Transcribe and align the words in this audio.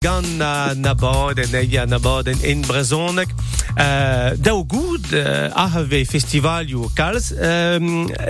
Gan 0.00 0.24
na 0.40 0.72
nabod 0.72 1.36
en 1.36 1.54
eia 1.58 1.82
nabod 1.84 2.28
en 2.32 2.38
in 2.48 2.62
brezonek. 2.64 3.28
Uh, 3.76 4.30
Daou 4.40 4.64
goud 4.64 5.10
uh, 5.12 5.52
a 5.52 5.66
have 5.68 5.98
festival 6.08 6.64
yo 6.64 6.86
kalz. 6.96 7.34
Uh, 7.36 7.76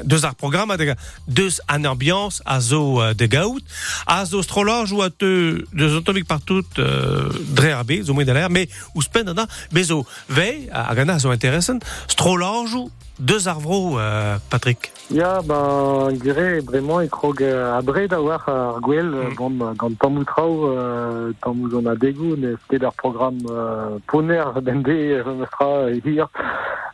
deus 1.26 1.60
an 1.68 1.84
ambiance 1.84 2.42
a 2.44 2.60
zo 2.60 3.00
uh, 3.00 3.14
de 3.14 3.26
gaout, 3.26 3.62
a 4.06 4.24
zo 4.24 4.42
strolage 4.42 4.92
ou 4.92 5.02
a 5.02 5.10
te, 5.10 5.64
deus 5.72 5.94
automik 5.94 6.26
partout 6.26 6.66
uh, 6.78 7.28
dre 7.54 7.72
ar 7.72 7.84
be, 7.84 8.02
zo 8.02 8.14
mouet 8.14 8.24
da 8.24 8.34
l'air, 8.34 8.50
mais 8.50 8.68
ou 8.94 9.02
spen 9.02 9.32
da, 9.32 9.46
bezo 9.72 10.04
vei, 10.28 10.68
a 10.72 10.94
gana 10.94 11.18
zo 11.18 11.32
intéressant, 11.32 11.67
strolage 12.08 12.74
ou 12.74 12.90
deux 13.18 13.48
arbres, 13.48 13.98
euh, 13.98 14.36
Patrick. 14.50 14.92
Ya, 15.10 15.40
ben, 15.42 16.10
gire, 16.22 16.62
bremañ 16.62 17.04
e 17.04 17.08
krog 17.08 17.42
euh, 17.42 17.78
a 17.78 17.82
bre 17.82 18.06
da 18.06 18.20
war 18.20 18.48
ar 18.48 18.80
gwell, 18.80 19.10
gant, 19.34 19.74
gant 19.74 19.96
euh, 20.38 21.32
zon 21.70 21.86
a 21.86 21.96
degou, 21.96 22.36
ne 22.36 22.54
sket 22.64 22.84
ar 22.84 22.92
program 22.92 23.38
euh, 23.50 23.98
poner 24.06 24.44
euh, 24.54 25.34
meustra 25.34 25.90
hir, 25.90 26.28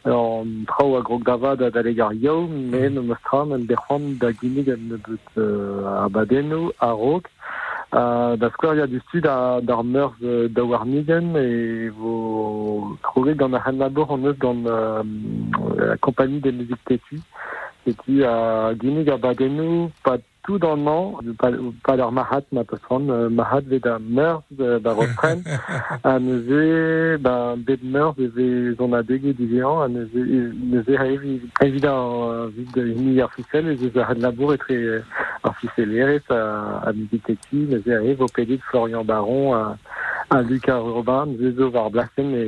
an 0.05 0.65
trao 0.67 0.97
a 0.97 1.03
grog 1.03 1.25
davad 1.25 1.63
a 1.63 1.71
dalegar 1.71 2.13
yo, 2.15 2.47
men 2.47 2.95
meustra 3.03 3.45
men 3.45 3.67
berc'hant 3.67 4.17
da 4.21 4.31
ginig 4.33 4.71
an 4.71 4.89
nebeut 4.93 5.39
euh, 5.39 6.05
a 6.05 6.09
badennou, 6.09 6.71
a 6.79 6.93
rog, 6.93 7.27
da 7.95 8.51
skouer 8.51 8.89
du 8.89 8.99
stud 9.07 9.23
d'ar 9.23 9.85
meurs 9.85 10.15
uh, 10.23 10.49
da 10.49 10.65
warnigen 10.65 11.37
e 11.39 11.91
vo 11.95 12.97
troget 13.03 13.37
gant 13.39 13.55
a 13.55 13.61
han 13.65 13.79
labor 13.79 14.11
an 14.11 14.27
eus 14.27 14.39
gant 14.39 14.67
uh, 14.67 15.03
la 15.79 15.97
compagnie 15.99 16.41
de 16.41 16.51
musique 16.51 16.85
Tétu. 16.85 17.21
Tétu 17.85 18.25
a 18.25 18.75
ginig 18.75 19.09
a 19.11 19.17
badennou, 19.17 19.91
pas 20.03 20.19
tout 20.45 20.59
dans 20.59 20.77
le 20.77 20.83
nom, 20.83 21.19
pas, 21.83 21.97
leur 21.97 22.13
mahat, 22.13 22.43
ma 22.53 22.65
personne, 22.65 23.11
uh, 23.11 23.31
mahat 23.31 23.63
ve 23.63 23.79
da 23.81 23.99
meurs 23.99 24.43
uh, 24.59 24.79
da 24.79 24.93
rostren, 24.93 25.43
a 26.05 26.19
neuze, 26.19 27.19
ba, 27.21 27.55
bet 27.57 27.83
meurs 27.83 28.15
zon 28.79 28.93
a 28.93 29.03
dege 29.03 29.33
divean, 29.35 29.83
a 29.83 29.89
neuze, 29.89 30.15
neuze 30.15 30.97
a 30.99 31.07
evi, 31.07 31.41
evident, 31.61 32.51
vid 32.57 32.71
de 32.75 32.87
hini 32.93 33.21
ar 33.23 33.33
ficel, 33.33 33.73
e 33.73 33.77
zeus 33.77 33.97
a 33.97 34.11
han 34.11 34.21
labor 34.21 34.55
etre 34.55 35.03
ar 35.43 35.57
ficelere, 35.61 36.21
a, 36.29 36.41
a 36.89 36.93
musique 36.93 37.25
Tétu, 37.25 37.65
neuze 37.73 37.89
a 37.89 38.03
evi, 38.03 38.23
au 38.23 38.27
pédit 38.27 38.61
Florian 38.71 39.05
Baron, 39.05 39.55
a, 39.55 39.79
a 40.31 40.43
Lucas 40.43 40.81
Urban, 40.81 41.27
neuze 41.27 41.57
zo 41.57 41.71
var 41.71 41.91
blasen 41.91 42.35
e, 42.37 42.47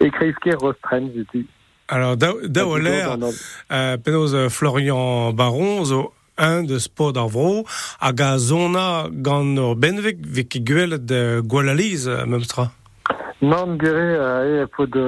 e 0.00 0.10
kreiske 0.10 0.56
rostren, 0.56 1.10
j'étais 1.14 1.46
Alors, 1.92 2.16
da, 2.16 2.32
da 2.44 2.66
o 2.68 2.76
l'air, 2.78 3.16
euh, 3.72 3.96
penaos 3.96 4.32
euh, 4.32 4.48
Florian 4.48 5.32
Baron, 5.32 5.82
zo 6.40 6.46
un 6.46 6.62
de 6.62 6.78
sport 6.78 7.12
d'arvro, 7.12 7.64
hag 8.00 8.20
a 8.20 8.38
zona 8.38 9.08
gant 9.10 9.58
ur 9.58 9.76
benvek 9.76 10.18
vek 10.24 10.56
e 10.56 10.60
gwelet 10.64 11.06
de 11.06 11.40
gwalaliz, 11.44 12.06
euh, 12.08 12.24
memstra. 12.26 12.70
Non, 13.40 13.76
gure, 13.76 14.20
e, 14.44 14.66
po 14.66 14.86
de 14.86 15.04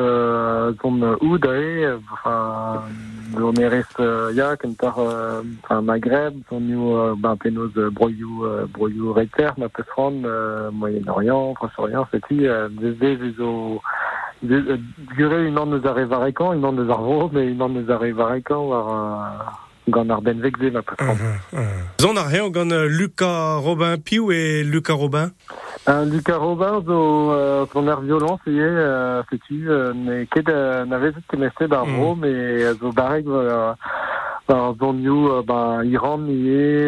zon 0.80 1.02
oud 1.20 1.44
a 1.44 1.52
e, 1.52 1.92
enfin, 2.12 2.82
ya, 4.34 4.56
kentar, 4.56 4.94
enfin, 4.96 5.82
Maghreb, 5.82 6.34
zon 6.48 6.68
you, 6.68 7.16
ben, 7.16 7.36
penaos 7.36 7.72
broioù, 7.92 8.66
broioù 8.72 9.12
reiter, 9.12 9.52
ma 9.58 9.68
pesran, 9.68 10.22
Moyen-Orient, 10.72 11.54
France-Orient, 11.56 12.06
seti, 12.10 12.46
veze 13.00 13.34
zo, 13.36 13.82
gure 14.42 15.44
une 15.44 15.58
an 15.58 15.66
neus 15.66 15.84
ar 15.84 15.98
evarekan, 15.98 16.54
une 16.54 16.64
an 16.64 16.72
neus 16.72 16.90
ar 16.90 17.02
vro, 17.02 17.30
mais 17.32 17.46
une 17.46 17.60
an 17.60 17.68
neus 17.68 17.90
ar 17.90 18.04
evarekan 18.04 18.64
war 18.64 19.71
gant 19.88 20.10
ar 20.10 20.20
ben 20.20 20.40
vekze 20.40 20.70
ma 20.70 20.82
pesran. 20.82 21.16
Zon 22.00 22.16
ar 22.16 22.26
reon 22.26 22.50
gant 22.50 22.70
euh, 22.70 22.88
Lucas 22.88 23.56
Robin 23.56 23.98
Piou 23.98 24.32
et 24.32 24.62
Lucas 24.64 24.94
Robin 24.94 25.30
Uh, 25.88 26.04
Lucas 26.04 26.36
Robin 26.36 26.80
zo 26.86 27.32
uh, 27.32 27.66
son 27.72 27.88
air 27.88 28.00
violon 28.02 28.38
c'est 28.44 28.52
uh, 28.52 29.20
setu 29.28 29.68
uh, 29.68 29.92
mais 29.92 30.26
ket 30.26 30.48
uh, 30.48 30.86
n'avez 30.86 31.10
ket 31.12 31.36
meste 31.36 31.64
d'ar 31.64 31.84
vro 31.84 32.14
mais 32.14 32.62
uh, 32.62 32.74
zo 32.78 32.92
bareg 32.92 33.26
uh, 33.26 33.74
uh, 34.48 34.74
zon 34.78 35.02
you 35.02 35.26
uh, 35.26 35.42
ben 35.42 35.82
Iran 35.82 36.18
nie 36.18 36.86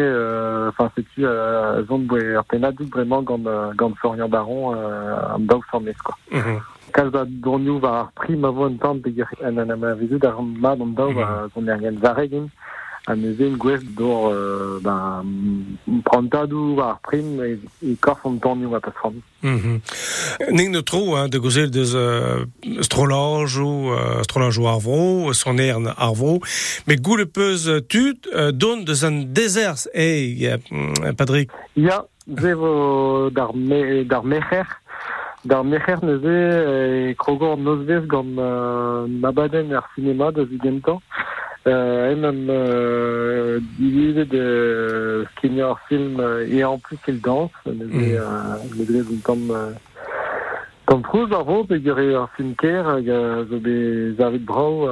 enfin 0.69 0.85
uh, 0.85 0.91
setu 0.95 1.25
uh, 1.25 1.83
zon 1.89 2.07
boué 2.07 2.37
ar 2.37 2.45
penadouk 2.45 2.87
vraiment 2.95 3.21
gant 3.21 3.43
uh, 3.45 3.73
gant 3.75 3.91
Florian 3.99 4.29
Baron 4.29 4.75
uh, 4.75 5.35
am 5.35 5.45
daou 5.45 5.59
quoi. 5.69 6.15
Mm 6.31 6.39
-hmm. 6.39 6.59
Kaz 6.93 7.11
da 7.11 7.25
dornioù 7.27 7.79
va 7.79 7.99
ar 7.99 8.11
prim 8.15 8.45
a 8.45 8.49
vo 8.49 8.65
un 8.65 8.77
tant 8.77 8.95
de 9.03 9.25
an 9.43 9.57
an 9.57 9.71
am 9.71 9.83
vizut 9.99 10.23
ar 10.23 10.39
mad 10.41 10.79
an 10.79 10.95
daou 10.95 11.11
zon 11.53 11.67
er 11.67 11.79
gen 11.81 11.99
zaregin 12.01 12.47
an 13.05 13.23
ezen 13.23 13.57
gwez 13.57 13.83
dor 13.97 14.31
euh, 14.33 14.79
ben, 14.83 15.77
prantadou 16.07 16.79
ar 16.81 16.97
prim 17.05 17.39
e, 17.43 17.57
e 17.85 17.95
dornioù 18.41 18.75
a 18.75 18.79
pas 18.79 18.93
fram. 18.99 19.21
Mm 19.41 19.57
-hmm. 19.57 20.51
Ning 20.51 20.69
ne 20.71 20.81
tro 20.81 21.15
hein, 21.15 21.29
de 21.29 21.37
gozel 21.37 21.69
deus 21.69 21.93
uh, 21.93 22.45
strolage 22.79 23.59
ou 23.61 23.93
uh, 23.93 24.21
strolage 24.21 24.59
ou 24.59 24.67
arvro, 24.67 25.33
son 25.33 25.57
ern 25.57 25.93
arvro, 25.97 26.39
mais 26.87 26.97
gou 27.01 27.15
le 27.15 27.25
peus 27.25 27.67
uh, 27.67 27.81
tud 27.81 28.17
uh, 28.33 28.51
don 28.51 28.83
deus 28.83 29.03
an 29.03 29.33
dezers 29.33 29.87
e, 29.93 30.49
uh, 30.49 31.13
Patrick 31.15 31.51
Ya, 31.75 32.05
ze 32.25 32.53
vo 32.53 33.29
dar, 33.29 33.53
me, 33.53 34.05
dar 34.05 34.23
mecher, 34.23 34.65
dar 35.43 35.63
mecher 35.63 35.99
neuze 36.01 36.37
e 37.09 37.15
krogor 37.15 37.57
nozvez 37.57 38.07
gant 38.07 38.37
uh, 38.37 39.05
nabaden 39.07 39.75
ar 39.75 39.85
cinema 39.95 40.31
da 40.31 40.45
zigentan. 40.45 40.99
Euh, 41.67 42.11
et 42.11 42.15
même 42.15 42.47
euh, 42.47 43.59
divisé 43.79 44.23
de 44.25 45.25
skinner 45.31 45.73
film 45.89 46.19
euh, 46.19 46.47
et 46.47 46.63
en 46.63 46.77
plus 46.77 46.99
il 47.07 47.19
danse 47.19 47.49
les 47.65 48.19
les 48.87 49.03
comme 49.23 49.75
comme 50.85 51.01
trouve 51.01 51.33
avant 51.33 51.63
de 51.63 51.77
dire 51.77 51.97
un 51.97 52.27
film 52.35 52.55
care 52.55 52.99
zo 53.49 53.59
be 53.59 54.15
David 54.17 54.45
Brau 54.45 54.85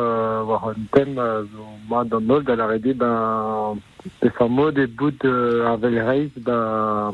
voir 0.45 0.69
un 0.69 0.73
thème 0.91 1.15
zo 1.15 1.63
moi 1.87 2.03
dans 2.03 2.21
nol 2.21 2.43
de 2.43 2.53
la 2.53 2.67
rede 2.67 2.97
ben 2.97 3.77
de 4.21 4.29
fameux 4.29 4.71
des 4.71 4.87
bouts 4.87 5.11
de 5.11 5.63
Avel 5.67 5.99
Reis 6.01 6.31
ben 6.37 7.11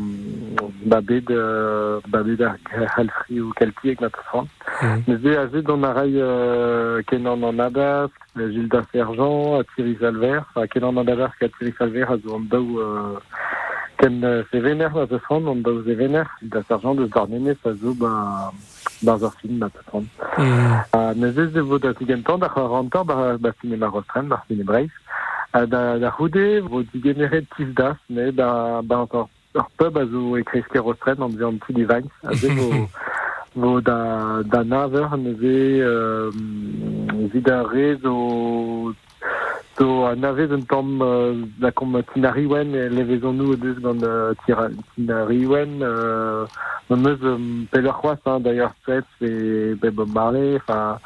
babé 0.85 1.22
de 1.22 2.00
babé 2.07 2.35
de 2.35 2.47
Halfri 2.95 3.41
ou 3.41 3.51
Kelpi 3.51 3.89
avec 3.89 4.01
notre 4.01 4.23
femme. 4.31 4.47
Mais 5.07 5.18
j'ai 5.22 5.38
agi 5.38 5.62
dans 5.62 5.78
la 5.78 5.94
raille 5.94 6.23
Kenan 7.07 7.44
en 7.44 7.59
Adas 7.59 8.07
Gilda 8.38 8.84
Sergent, 8.91 9.62
Thierry 9.75 9.97
Salver, 10.00 10.41
Kenan 10.72 10.97
an 10.97 11.06
ka 11.06 11.47
Thierry 11.57 11.73
Salver 11.78 12.06
a 12.09 12.18
zo 12.18 12.35
an 12.35 12.47
daou 12.50 12.79
euh, 12.79 13.19
ken 14.00 14.24
euh, 14.24 14.44
se 14.52 14.58
vener 14.58 14.90
na 14.96 15.06
peus 15.08 15.26
ran, 15.30 15.48
an 15.52 15.64
daou 15.66 15.84
se 15.84 15.96
vener, 16.00 16.26
Gilda 16.42 16.64
Sergent 16.68 16.96
deus 16.96 17.10
dar 17.10 17.28
a 17.28 17.74
zo 17.76 17.94
ba 17.94 18.12
ba 19.02 19.18
zor 19.18 19.34
film 19.42 19.60
ran. 19.94 20.06
Uh, 20.38 21.14
ne 21.16 21.28
e 21.28 21.62
vo 21.62 21.78
da 21.78 21.94
tigentan, 21.94 22.40
da 22.40 22.48
rantar 22.56 23.04
ba, 23.06 23.38
ba 23.38 23.52
rostren, 23.88 24.30
ba 24.30 24.44
breif, 24.50 24.92
da, 25.54 25.98
da 25.98 26.10
houde 26.18 26.62
vo 26.62 26.84
digeneret 26.94 27.48
das, 27.75 27.98
ne 28.10 28.31
ba, 28.31 28.81
ba 28.81 29.06
ur 29.56 29.68
pub 29.78 29.98
a 29.98 30.06
zo 30.06 30.38
ekreske 30.38 30.80
rostren 30.80 31.24
an 31.24 31.60
ti 31.66 31.86
a 32.24 32.34
ze 32.36 32.50
vo 32.54 32.88
vo 33.56 33.81
da, 33.81 34.42
da 34.45 34.63
naver 34.63 35.10
euh, 35.81 36.31
vidare 37.34 37.98
zo 38.02 38.94
zo 38.94 39.08
a 39.80 40.16
navez 40.16 40.52
un 40.52 40.62
tamm 40.62 41.02
euh, 41.02 41.46
da 41.60 41.72
kom 41.72 42.02
tinariwen 42.14 42.72
levezon 42.92 43.34
nou 43.40 43.56
deus 43.56 43.80
gant 43.80 44.04
tinariwen 44.46 45.80
euh, 45.81 46.46
um, 47.24 47.66
c'hoaz 47.72 48.18
hein, 48.26 48.40
d'ailleurs 48.40 48.74
set 48.86 49.06
e 49.22 49.76
be 49.76 49.90
Bob 49.90 50.10
Marley 50.14 50.58
enfin 50.58 50.98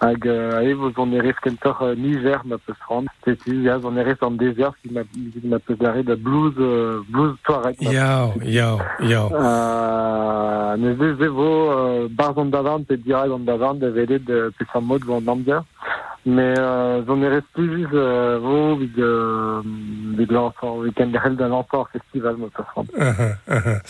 hag 0.00 0.26
euh, 0.26 0.92
zon 0.96 1.12
erez 1.12 1.34
kentor 1.42 1.82
euh, 1.82 1.94
niger 1.94 2.40
ma 2.44 2.56
peus 2.58 2.76
ran 2.88 3.04
setu 3.24 3.62
ya 3.64 3.78
zon 3.80 3.96
erez 3.96 4.16
an 4.22 4.30
désert 4.30 4.74
si 4.82 4.92
ma 4.92 5.00
ma 5.44 5.58
peus 5.58 5.76
da 5.76 6.16
blues 6.16 6.54
euh, 6.58 7.00
blues 7.08 7.34
toaret 7.44 7.74
Yao, 7.80 8.32
yao, 8.44 8.78
yao. 9.00 9.28
euh, 9.32 10.76
ne 10.76 10.90
vez 10.92 11.24
e 11.24 11.28
vo 11.28 11.70
euh, 11.72 12.08
bar 12.10 12.34
zon 12.34 12.46
davant 12.46 12.82
pe 12.82 12.96
davant 12.96 13.74
da 13.74 13.90
velet 13.90 14.18
de 14.20 14.52
pe 14.58 14.64
sa 14.72 14.80
mod 14.80 15.02
mais 16.26 16.54
euh, 16.58 17.02
erez 17.22 17.40
plus 17.54 17.86
euh, 17.94 18.19
vo 18.38 18.76
vid 18.76 18.98
euh, 18.98 19.62
vid 20.18 20.30
l'enfant 20.32 20.80
vid 20.80 20.94
ken 20.94 21.12
derel 21.12 21.36
da 21.36 21.48
l'enfant 21.48 21.86
festival 21.92 22.36
ran 22.74 22.86
Uh-huh, 22.92 23.34
uh-huh. 23.48 23.80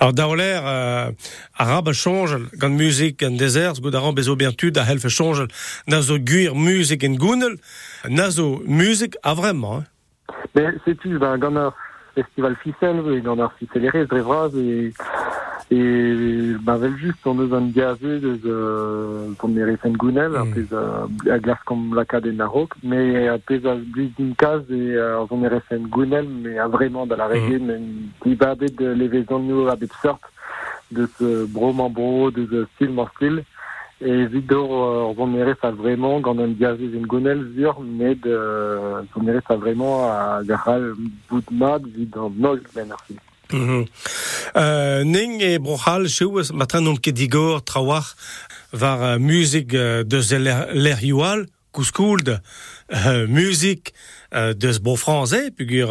Alors 0.00 0.12
daoler 0.12 0.60
euh, 0.62 1.10
arabe 1.56 1.92
change 1.92 2.36
gant 2.58 2.70
musique 2.70 3.22
en 3.22 3.36
désert 3.36 3.80
go 3.80 3.90
daran 3.90 4.12
bezo 4.12 4.36
bertud 4.36 4.76
a 4.78 4.84
helfe 4.84 5.08
change 5.08 5.46
nazo 5.86 6.18
guir 6.18 6.54
musique 6.54 7.04
en 7.04 7.14
gounel 7.14 7.56
nazo 8.08 8.62
musique 8.66 9.16
a 9.22 9.34
vraiment 9.34 9.78
hein. 9.78 9.84
Mais 10.54 10.66
sais-tu, 10.84 11.18
ben, 11.18 11.36
gant 11.38 11.72
festival 12.14 12.56
et 13.12 13.20
gant 13.20 13.38
ar 13.38 13.52
ficellerez, 13.58 14.06
drevraz, 14.06 14.50
et, 14.54 14.86
et, 14.86 14.94
ben, 15.70 16.76
vel 16.76 16.96
just, 16.98 17.26
on 17.26 17.40
eus 17.40 17.52
an 17.54 17.70
diaze, 17.72 18.00
deus, 18.20 18.40
euh, 18.44 19.32
ere 19.56 19.76
fen 19.76 19.96
gounel, 19.96 20.32
Mm. 20.32 20.66
euh, 20.72 21.32
a 21.32 21.38
glas 21.38 21.58
kom 21.64 21.94
laka 21.94 22.20
den 22.20 22.36
narok, 22.36 22.74
a 22.84 23.34
a 23.34 23.74
bluz 23.74 24.10
din 24.16 24.34
kaz, 24.36 24.62
et, 24.70 24.96
euh, 24.96 25.24
on 25.30 25.42
ere 25.42 25.60
fen 25.68 25.88
gounel, 25.88 26.26
mais 26.28 26.58
a 26.58 26.68
vraiment, 26.68 27.06
da 27.06 27.16
la 27.16 27.26
reggae, 27.26 27.58
mm. 27.58 27.66
men, 27.66 28.10
di 28.24 28.34
ba 28.34 28.54
bet 28.54 28.76
de 28.76 28.94
levezon 28.94 29.40
nou 29.48 29.68
a 29.68 29.76
bet 29.76 29.90
sort, 30.02 30.20
de 30.90 31.08
ce 31.18 31.46
bro 31.46 31.72
man 31.72 31.90
bro, 31.92 32.30
de 32.30 32.46
ce 32.50 32.66
style 32.74 32.92
man 32.92 33.06
style, 33.16 33.44
et 34.00 34.26
vidor 34.26 34.68
euh, 34.70 35.14
on 35.16 35.34
ere 35.34 35.54
ça 35.60 35.70
vraiment 35.70 36.20
gant 36.20 36.38
an 36.38 36.48
diaze 36.48 36.80
en 36.98 37.06
gonel 37.06 37.44
zur 37.56 37.80
med 37.80 38.26
euh, 38.26 39.02
on 39.16 39.26
ere 39.28 39.40
ça 39.48 39.56
vraiment 39.56 40.10
a 40.10 40.42
garal 40.44 40.92
bout 41.30 41.48
mat 41.50 41.82
vid 41.86 42.16
an 42.16 42.32
nol 42.36 42.60
arsi. 42.76 43.16
Mm 43.52 43.84
Ning 45.04 45.42
e 45.42 45.58
brochal 45.58 46.08
chouez 46.08 46.52
matran 46.52 46.86
on 46.86 46.96
ket 46.96 47.16
digor 47.16 47.62
trawar 47.64 48.14
var 48.72 49.18
muzik 49.18 49.74
deus 50.06 50.32
e 50.32 50.38
lerioal 50.38 51.46
kouskould 51.72 52.40
muzik 53.28 53.92
deus 54.56 54.78
bo 54.80 54.96
français 54.96 55.50
pugur 55.50 55.88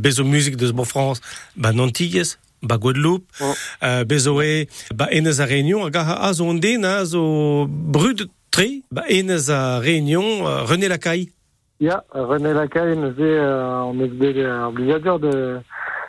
bezo 0.00 0.24
muzik 0.24 0.56
deus 0.56 0.72
bo 0.72 0.84
franz 0.84 1.20
ba 1.56 1.72
nantillez 1.72 2.38
ba 2.62 2.78
Guadeloupe, 2.78 3.24
oh. 3.40 3.54
euh, 3.82 4.04
bezo 4.04 4.40
e, 4.42 4.68
ba 4.94 5.08
enez 5.10 5.40
a 5.40 5.46
Réunion, 5.46 5.84
hag 5.86 5.96
a 5.96 6.32
zo 6.32 6.50
an 6.50 6.60
den, 6.60 6.84
a 6.84 7.04
zo 7.04 7.66
brud 7.68 8.26
tre, 8.50 8.82
ba 8.90 9.04
enez 9.08 9.50
a 9.50 9.78
Réunion, 9.78 10.46
uh, 10.46 10.64
René 10.66 10.88
Lacaille. 10.88 11.30
Ya, 11.78 12.02
yeah, 12.14 12.22
René 12.22 12.54
Lacaille, 12.54 12.96
on 12.96 13.04
est 13.04 13.20
euh, 13.20 14.66
obligateur 14.66 15.18
de, 15.18 15.60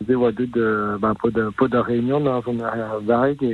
Ze 0.06 0.13
oa 0.15 0.31
dud 0.31 0.51
ben, 1.00 1.13
pod, 1.15 1.38
pod 1.56 1.74
a 1.74 1.83
zon 1.88 2.27
ar 2.62 3.00
vareg 3.07 3.42
e, 3.42 3.53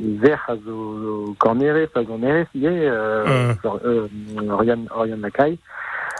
e 0.00 0.18
ver 0.20 0.38
a 0.46 0.54
zo 0.56 1.34
kornerez 1.38 1.88
a 1.94 2.02
zon 2.04 2.22
erez 2.22 2.48
ie 2.54 2.90
Lacaille 5.20 5.58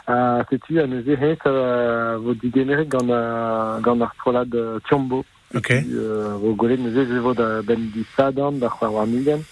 Uh, 0.08 0.42
setu 0.50 0.80
a 0.82 0.86
neuze 0.86 1.14
hez 1.14 1.38
uh, 1.46 2.18
vo 2.18 2.34
digemerik 2.34 2.88
gant, 2.90 3.06
uh, 3.08 3.78
gant 3.80 4.02
ar 4.02 4.10
trolad 4.18 4.50
uh, 4.54 4.80
Tiombo. 4.88 5.22
Ok. 5.54 5.70
Uh, 5.70 6.34
vo 6.42 6.56
golet 6.58 6.80
neuze 6.82 7.04
ze 7.06 7.20
vo 7.22 7.32
da 7.32 7.62
ben 7.62 7.86
di 7.94 8.02
sadan 8.16 8.58
da 8.58 8.68
c'har 8.68 8.90
war 8.90 9.06
migen. 9.06 9.44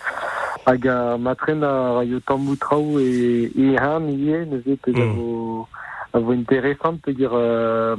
Hag 0.71 0.87
a 0.87 1.19
matren 1.19 1.65
a 1.67 1.99
raio 1.99 2.21
tambou 2.23 2.55
traoù 2.55 3.01
e, 3.03 3.51
e 3.59 3.75
han 3.83 4.07
ie 4.07 4.45
neuze 4.47 4.77
pe 4.83 4.91
Mm. 4.95 5.67
a 6.13 6.19
vo 6.19 6.33
interesant 6.33 6.99
pe 7.03 7.13
dir 7.15 7.31
uh, 7.31 7.95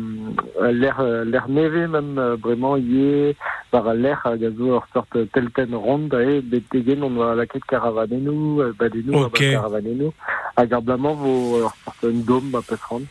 l'air 0.71 0.97
l'air 1.23 1.47
neve 1.47 1.87
même 1.87 2.17
uh, 2.17 2.35
vraiment 2.35 2.75
ie 2.75 3.35
par 3.71 3.93
l'air 3.93 4.19
hag 4.25 4.43
a 4.43 4.51
zo 4.51 4.65
ur 4.75 4.85
sort 4.93 5.11
telten 5.31 5.73
rond 5.75 6.11
e 6.13 6.41
bet 6.41 6.63
tegen 6.69 7.03
on 7.03 7.15
va 7.15 7.35
la 7.35 7.45
ket 7.45 7.63
karavanenou 7.71 8.61
euh, 8.61 8.73
badenou 8.79 9.15
Ok. 9.23 9.39
ba 9.39 9.39
karavanenou 9.55 10.11
hag 10.57 10.73
ar 10.73 10.81
blamant 10.81 11.15
vo 11.15 11.31
ur 11.63 11.71
sort 11.85 12.03
un 12.03 12.19
dom 12.27 12.51
ba 12.51 12.59
peus 12.67 12.83
rand 12.89 13.07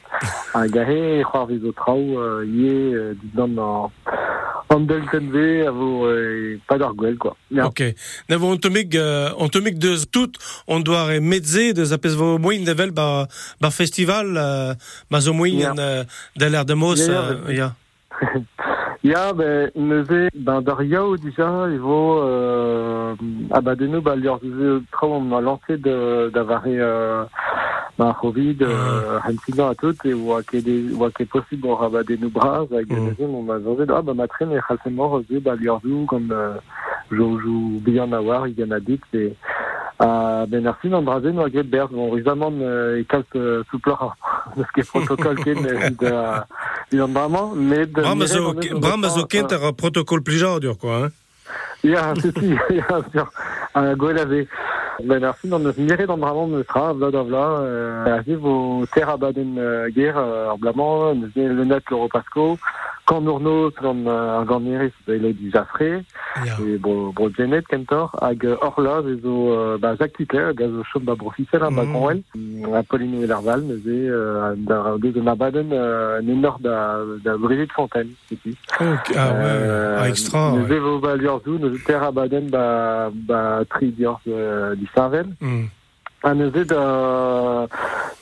hag 0.55 0.77
a 0.77 0.85
he 0.85 1.01
c'hoar 1.25 1.47
vezo 1.49 1.73
traoù 1.73 2.21
uh, 2.21 2.45
ie 2.45 3.17
dizan 3.23 3.57
an 3.59 3.89
an 4.71 4.87
delten 4.87 5.31
ve 5.35 5.67
a 5.67 5.73
vo 5.75 6.07
euh, 6.07 6.59
quoi. 7.19 7.35
Ok. 7.67 7.83
Na 8.31 8.39
vo 8.39 8.53
ontomik, 8.55 8.95
uh, 8.95 9.33
ontomik 9.43 9.79
deus 9.83 10.07
tout, 10.11 10.39
on 10.71 10.81
deus 11.75 11.93
apes 11.93 12.15
vo 12.15 12.37
moin 12.39 12.63
devel 12.65 12.93
ba, 12.95 13.27
ba 13.61 13.71
festival, 13.75 14.31
ma 15.11 15.21
zo 15.21 15.35
moin 15.35 15.59
Ya. 15.59 15.75
de 16.37 16.47
l'air 16.47 16.65
de 16.65 16.75
mos, 16.75 16.97
Ya, 17.03 17.35
ya, 17.49 17.53
ya. 17.53 17.75
Ya, 19.03 19.33
ben, 19.33 19.71
neuze, 19.77 20.29
ben, 20.35 20.61
dar 20.61 20.83
yao, 20.83 21.17
déjà, 21.17 21.67
il 21.71 21.79
vaut, 21.79 22.19
euh, 22.21 23.15
ah, 23.51 23.63
bah, 23.63 23.75
de 23.75 23.87
nous, 23.87 24.03
bah, 24.03 24.15
leurs 24.15 24.41
traoù, 24.93 25.13
on 25.15 25.35
a 25.35 25.41
lancé 25.41 25.79
de, 25.79 26.29
d'avoir, 26.35 26.63
euh, 26.67 27.25
ben, 27.99 28.15
Covid, 28.21 28.59
euh, 28.61 29.19
Hansidan 29.27 29.71
à 29.71 29.75
tout, 29.75 29.95
et 30.05 30.13
oa 30.13 30.43
ket 30.43 30.61
des, 30.63 30.93
oa 30.93 31.11
ket 31.11 31.25
possible, 31.31 31.67
on 31.67 31.77
rabat 31.77 32.03
des 32.03 32.19
nous 32.19 32.29
bras, 32.29 32.67
avec 32.71 32.91
Mm. 32.91 33.07
neuze, 33.07 33.17
on 33.21 33.43
m'a 33.43 33.59
zonzé, 33.61 33.85
ah, 33.89 34.03
bah, 34.03 34.13
ma 34.13 34.29
traîne, 34.29 34.53
et 34.53 34.61
chalsement, 34.69 35.09
rosé, 35.09 35.41
bah, 35.41 35.55
leurs 35.59 35.81
zou, 35.81 36.05
comme, 36.05 36.31
euh, 36.31 36.53
jou, 37.11 37.41
jou, 37.41 37.81
bien 37.81 38.13
avoir, 38.13 38.49
il 38.49 38.61
y 38.61 38.65
en 38.65 38.71
a 38.71 38.81
dit, 38.81 39.01
et, 39.15 39.33
ah, 40.03 40.47
ben, 40.49 40.63
merci, 40.63 40.89
non, 40.89 41.03
brasé, 41.03 41.31
nous, 41.31 41.43
avec 41.43 41.55
Bert, 41.69 41.89
bon, 41.89 42.17
et 42.99 43.05
calque, 43.05 43.37
euh, 43.37 43.63
soupleur, 43.71 44.17
parce 44.57 44.71
que 44.73 44.81
protocole, 44.81 45.37
ken, 45.45 45.59
vraiment, 47.13 47.53
mais 47.55 47.87
de, 47.87 48.01
Bram 48.81 49.03
kent 49.29 49.53
ar 49.53 49.75
protocol 49.75 50.23
plijadur, 50.23 50.79
quoi, 50.79 51.05
hein. 51.05 51.11
Sur. 53.13 53.31
Ben, 55.05 55.19
vraiment 56.17 56.47
me 56.47 56.63
sera, 56.65 56.93
vla 56.93 57.11
da 57.11 57.23
vla, 57.23 57.47
arrive 58.17 58.45
au 58.45 58.85
terre 58.93 59.09
à 59.09 59.17
baden 59.17 59.57
euh, 59.59 59.89
guerre, 59.89 60.19
euh, 60.19 60.51
en 60.51 60.59
blamant, 60.59 61.15
nous 61.15 61.31
est 61.37 61.49
le 61.49 61.65
net 61.65 61.83
l'Europasco, 61.91 62.59
quand 63.11 63.21
Nournos, 63.23 63.73
quand 63.77 64.07
un 64.07 64.45
grand 64.45 64.61
mérite, 64.61 64.95
il 65.09 65.25
est 65.25 65.33
du 65.33 65.51
Jaffré, 65.51 66.05
Ya. 66.47 66.55
et 66.65 66.79
bon, 66.79 67.11
bon, 67.11 67.29
Janet, 67.37 67.67
Kentor, 67.67 68.15
hag 68.23 68.47
Orla, 68.63 69.01
les 69.05 69.19
o, 69.27 69.51
euh, 69.53 69.79
bah, 69.83 69.97
Jacques 69.99 70.13
Tickler, 70.17 70.53
gaz 70.55 70.71
au 70.71 70.85
chaume, 70.85 71.03
bah, 71.03 71.17
brofissel, 71.19 71.61
hein, 71.65 71.71
bah, 71.73 71.83
Mhm. 71.85 71.93
Conwell, 71.93 72.23
Apolline 72.73 73.21
et 73.21 73.27
Larval, 73.27 73.65
euh, 73.69 74.55
euh, 75.73 76.21
énorme 76.21 76.63
da, 76.63 76.99
da 77.25 77.37
Brigitte 77.37 77.73
Fontaine, 77.73 78.11
ici. 78.31 78.57
Ok, 78.81 79.13
ah 79.17 79.33
ouais, 79.33 79.97
ah, 79.99 80.09
extra, 80.09 80.53
Nous 80.53 80.67
ouais. 80.69 80.77
evo 80.77 81.01
ba 81.01 81.17
liorzou, 81.17 81.59
nous 81.59 81.77
ter 81.79 82.01
a 82.01 82.13
baden 82.13 82.49
ba, 82.49 83.11
ba 83.13 83.65
tri 83.69 83.91
diorz 83.91 84.21
euh, 84.29 84.77
di 84.77 84.87
sarvel. 84.95 85.27
Mm. 85.41 85.65
A 86.23 86.35
nous 86.35 86.53
e 86.55 86.65
da, 86.65 87.67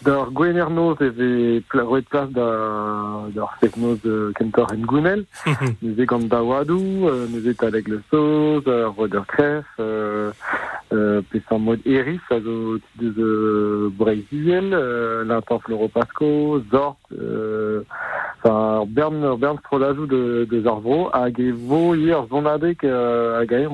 d'ar 0.06 0.28
gwener 0.30 0.70
noz 0.70 1.00
eve 1.02 1.64
roet 1.74 2.06
plas 2.06 2.28
da, 2.30 2.46
d'ar 3.34 3.56
fek 3.58 3.74
noz 3.76 3.98
euh, 4.06 4.30
kentor 4.38 4.70
en 4.70 4.84
gounel. 4.86 5.24
Nous 5.82 5.98
e 5.98 6.06
gant 6.06 6.28
da 6.30 6.44
wadou, 6.46 7.08
euh, 7.08 7.26
nous 7.32 7.42
e 7.42 7.54
taleg 7.58 7.88
le 7.88 8.00
soz, 8.08 8.62
euh, 8.68 8.86
roeder 8.86 9.26
kref, 9.26 9.66
euh, 9.80 10.30
euh, 10.92 11.22
pe 11.26 11.42
san 11.48 11.58
mod 11.58 11.82
eris, 11.84 12.22
a 12.30 12.38
zo 12.38 12.78
deus 13.02 13.90
breiziel, 13.98 14.70
l'intan 15.26 15.58
Floropasco, 15.58 16.62
Zort, 16.70 17.02
enfin, 17.10 18.84
bern, 18.86 19.34
bern 19.36 19.58
strolajou 19.58 20.06
de, 20.06 20.46
de 20.48 20.62
Zarvro, 20.62 21.10
hag 21.10 21.42
e 21.42 21.50
vo 21.50 21.96
hier 21.98 22.22
zonadek 22.30 22.86
hag 22.86 23.52
a 23.58 23.66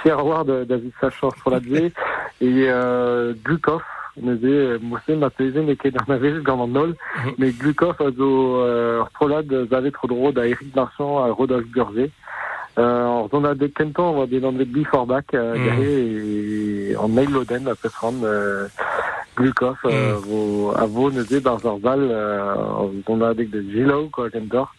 fier 0.00 0.24
war 0.24 0.42
da, 0.48 0.64
da 0.64 0.80
zis 0.80 0.96
sachor 1.00 1.36
stroladze, 1.36 1.92
et 2.40 3.41
Glukov, 3.44 3.82
neuze, 4.20 4.78
mosse 4.82 5.10
ma 5.16 5.30
peze 5.30 5.56
ne 5.56 5.74
ket 5.74 5.94
an 6.00 6.12
avez 6.12 6.40
gant 6.42 6.60
an 6.60 6.68
nol, 6.68 6.94
Mhm. 7.16 7.34
mais 7.38 7.52
Glukov 7.52 7.96
a 8.00 8.10
zo 8.10 8.62
euh, 8.64 9.02
zavet 9.70 9.90
tro 9.92 10.08
dro 10.08 10.32
da 10.32 10.46
Eric 10.46 10.74
Marchand 10.74 11.18
a 11.24 11.30
Rodolphe 11.32 11.68
Burger. 11.74 12.10
Euh, 12.78 13.04
or 13.04 13.28
zonadek 13.30 13.74
kentan, 13.74 14.04
on 14.14 14.20
va 14.20 14.26
des 14.26 14.42
andret 14.42 14.64
biforbak, 14.64 15.34
euh, 15.34 15.56
Mhm. 15.58 15.64
gare, 15.64 16.96
mail 17.08 17.30
loden, 17.30 17.68
a 17.68 17.74
euh, 18.24 18.66
Glukov, 19.36 19.76
euh, 19.84 20.14
vo, 20.24 20.72
a 20.74 20.86
vo 20.86 21.10
neuze 21.10 21.40
bar 21.42 21.58
zorzal, 21.60 22.00
euh, 22.10 22.88
zonadek 23.06 23.50
de 23.50 23.60
Gilo, 23.62 24.08
quoi, 24.10 24.30
kentor, 24.30 24.72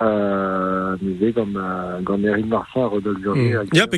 neuze 0.00 1.32
gant, 1.34 1.46
euh, 1.56 2.00
Marchand 2.46 2.84
a 2.84 2.88
Rodolphe 2.88 3.20
Burger. 3.20 3.40
Mm. 3.40 3.56
hag, 3.58 3.68
Ya, 3.74 3.84
euh, 3.84 3.88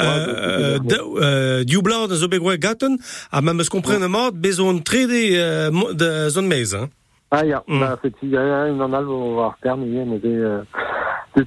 euh, 0.00 0.78
de- 0.78 0.78
de- 0.78 0.88
de- 0.88 1.22
euh, 1.22 1.64
diou 1.64 1.82
da 2.08 2.14
zo 2.14 2.28
begwe 2.28 2.58
gaten, 2.58 2.98
a 3.30 3.40
ma 3.40 3.52
meus 3.52 3.68
komprenne 3.68 4.08
mat, 4.08 4.32
bezon 4.34 4.78
trede 4.82 5.36
euh, 5.36 5.70
de 5.92 6.28
zon 6.30 6.42
meiz, 6.48 6.74
hein. 6.74 6.88
Ah, 7.30 7.44
ja, 7.46 7.62
Mm. 7.66 7.80
bah, 7.80 7.98
c'est 8.02 8.12
il 8.22 8.30
y 8.30 8.36
a 8.36 8.68
une 8.68 8.80
en 8.82 8.92
alve 8.92 9.08
au 9.10 9.34
voir 9.34 9.56
terme, 9.62 9.82
il 9.86 9.94
y 9.94 10.00
a, 10.00 10.04
mais, 10.04 10.20
euh, 10.24 10.62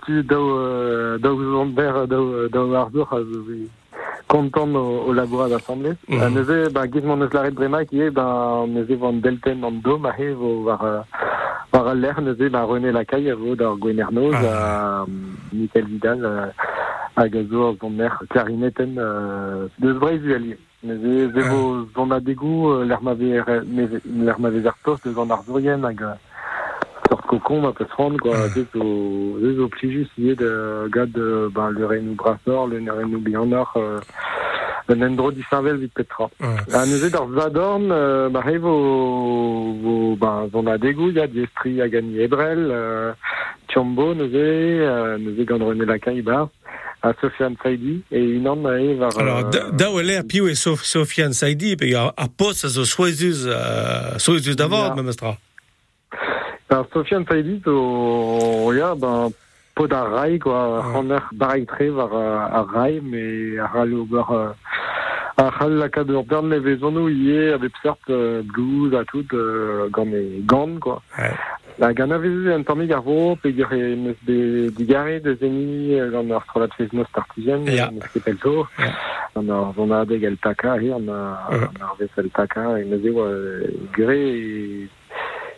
tu 0.06 0.24
daou 0.24 1.18
daou 1.20 1.44
zonder 1.52 1.92
daou 2.08 2.48
daou 2.50 2.74
arzour 2.76 3.08
a 3.14 3.18
zo 3.20 3.44
content 4.28 4.74
au, 4.74 5.04
au 5.10 5.14
laborat 5.14 5.48
d'assemblée. 5.50 5.94
Neuze, 6.10 6.72
bah, 6.74 6.86
gizmon 6.92 7.22
eus 7.24 7.30
laret 7.34 7.52
brema 7.52 7.86
qui 7.86 8.02
est, 8.02 8.10
ben, 8.10 8.66
neuze 8.68 8.98
vant 8.98 9.14
delten 9.14 9.64
an 9.64 9.72
dom, 9.84 10.06
a 10.08 10.14
he, 10.18 10.34
vo 10.34 10.64
war, 10.64 10.84
euh, 10.84 11.02
al 11.84 12.00
l'air, 12.00 12.22
neuze, 12.22 12.50
ben, 12.50 12.64
René 12.64 12.92
Lacaille, 12.92 13.34
d'ar 13.56 13.78
Gwenernoz, 13.78 14.34
Ah. 14.36 15.02
a 15.02 15.06
Michael 15.54 15.86
Vidal, 15.86 16.20
euh, 16.24 16.48
hag 17.16 17.36
a 17.36 17.44
zo 17.50 17.68
ar 17.70 17.76
zon 17.82 17.90
mer 17.92 18.24
clarineten, 18.30 18.96
euh, 18.98 19.68
deus 19.80 19.94
breiz 20.00 20.22
ualier. 20.24 20.58
Neuze, 20.84 21.32
ze 21.34 21.42
vo 21.50 21.88
zon 21.96 22.12
a 22.12 22.20
degou, 22.20 22.70
euh, 22.70 22.86
l'air 22.86 23.02
m'avait, 23.02 23.42
l'air 24.06 24.40
m'avait 24.40 24.60
vertos, 24.60 24.98
an 25.18 25.30
ar 25.30 25.44
zourien, 25.44 25.80
euh, 25.84 25.94
sort 26.04 26.18
cocon, 27.26 27.62
ma 27.62 27.74
rendre, 27.98 28.20
quoi. 28.20 28.36
Ah. 28.38 28.48
Zeus 28.50 28.68
au, 28.76 29.38
zeus 29.42 29.60
au 29.60 29.68
plus 29.68 29.92
juste, 29.92 30.12
il 30.18 30.28
y 30.28 30.32
a 30.32 30.36
de, 30.36 30.90
gars 30.94 31.06
de, 31.06 31.50
ben, 31.54 31.70
le 31.70 31.86
Renou 31.86 32.16
Brassor, 32.16 32.68
le 32.68 32.78
Renou 32.92 33.20
Bianor, 33.20 33.74
euh, 33.76 34.00
le 34.88 34.96
Nendro 34.96 35.32
di 35.32 35.44
Savel 35.50 35.78
vite 35.78 35.94
Petra. 35.94 36.30
Ah. 36.42 36.56
A 36.82 36.86
neuze 36.86 37.10
d'ar 37.12 37.28
Zadorn, 37.36 37.92
euh, 37.92 38.30
bah, 38.30 38.44
he 38.48 38.58
vo, 38.58 39.74
vo, 39.82 40.16
ben, 40.16 40.50
zon 40.52 40.68
a 40.68 40.78
degou, 40.78 41.10
il 41.10 41.16
y 41.16 41.20
a 41.20 41.28
Diestri 41.28 41.82
a 41.82 41.90
gagné 41.90 42.22
Ebrel, 42.24 42.68
euh, 42.72 43.14
Tiombo, 43.68 44.14
neuze, 44.14 44.32
euh, 44.36 45.18
neuze 45.18 45.46
gant 45.46 45.64
René 45.66 45.86
Lacaille, 45.86 46.22
bah, 46.22 46.50
a 47.02 47.14
Sofiane 47.22 47.56
Saidi, 47.62 48.02
et 48.12 48.24
une 48.24 48.48
an, 48.48 48.56
var, 48.56 49.18
Alors, 49.20 49.40
euh, 49.40 49.50
da- 49.50 49.70
daou 49.72 50.00
e 50.00 50.04
l'air 50.04 50.24
piou 50.28 50.48
e 50.48 50.56
Sof- 50.56 50.84
Sofiane 50.84 51.34
Saidi, 51.34 51.76
pe 51.76 51.94
a, 51.96 52.14
a 52.18 52.28
post 52.28 52.66
a 52.66 52.68
zo 52.68 52.84
soizuz, 52.86 53.46
uh, 53.46 54.18
soizuz 54.18 54.56
d'avant, 54.56 54.96
même 54.96 55.10
astra. 55.10 55.38
Alors, 56.70 56.88
Sofiane 56.92 57.26
Saidi, 57.30 57.62
o, 57.68 58.72
ya, 58.74 58.96
ben, 58.96 59.30
pod 59.76 59.94
ar 59.94 60.10
rai, 60.12 60.40
quoi, 60.40 60.82
an 60.98 61.12
ur 61.14 61.26
barek 61.38 61.68
tre 61.70 61.90
war 61.94 62.10
euh, 62.14 62.38
ar 62.60 62.66
rai, 62.74 63.00
mais 63.04 63.60
ar 63.60 63.72
ral 63.74 63.94
ober, 63.94 64.24
euh, 64.32 64.50
ar 65.38 65.52
ral 65.60 65.76
la 65.78 65.90
kad 65.90 66.10
ur 66.10 66.24
bern 66.26 66.50
ne 66.50 66.58
vezonou 66.58 67.10
ie, 67.12 67.52
a 67.54 67.60
sert 67.84 68.10
euh, 68.10 68.42
blues 68.42 68.96
a 68.96 69.04
tout, 69.06 69.28
euh, 69.34 69.90
gant 69.92 70.08
e 70.12 70.42
gant, 70.48 70.80
quoi. 70.80 71.02
La 71.78 71.92
gana 71.94 72.18
vezu 72.18 72.50
an 72.56 72.64
tammig 72.64 72.92
ar 72.96 73.02
vo, 73.04 73.36
pe 73.36 73.52
gare 73.54 73.96
meus 74.00 74.16
be 74.26 74.72
digare 74.78 75.20
de 75.22 75.36
zeni 75.36 76.00
euh, 76.00 76.10
gant 76.10 76.32
ar 76.32 76.42
strolat 76.48 76.74
fez 76.80 76.90
nos 76.94 77.06
artigen, 77.14 77.68
Ja. 77.68 77.92
meus 77.92 78.08
kepel 78.14 78.38
to. 78.42 78.66
Ja. 78.80 78.90
An 79.36 79.50
ar 79.52 79.74
zon 79.76 79.92
a 79.92 80.02
adeg 80.02 80.24
el 80.24 80.38
taka, 80.42 80.80
hi, 80.82 80.90
an 80.96 81.10
a- 81.10 81.52
Mhm. 81.52 81.68
an 81.76 81.82
ar 81.92 81.96
vez 82.00 82.10
el 82.18 82.32
taka, 82.32 82.80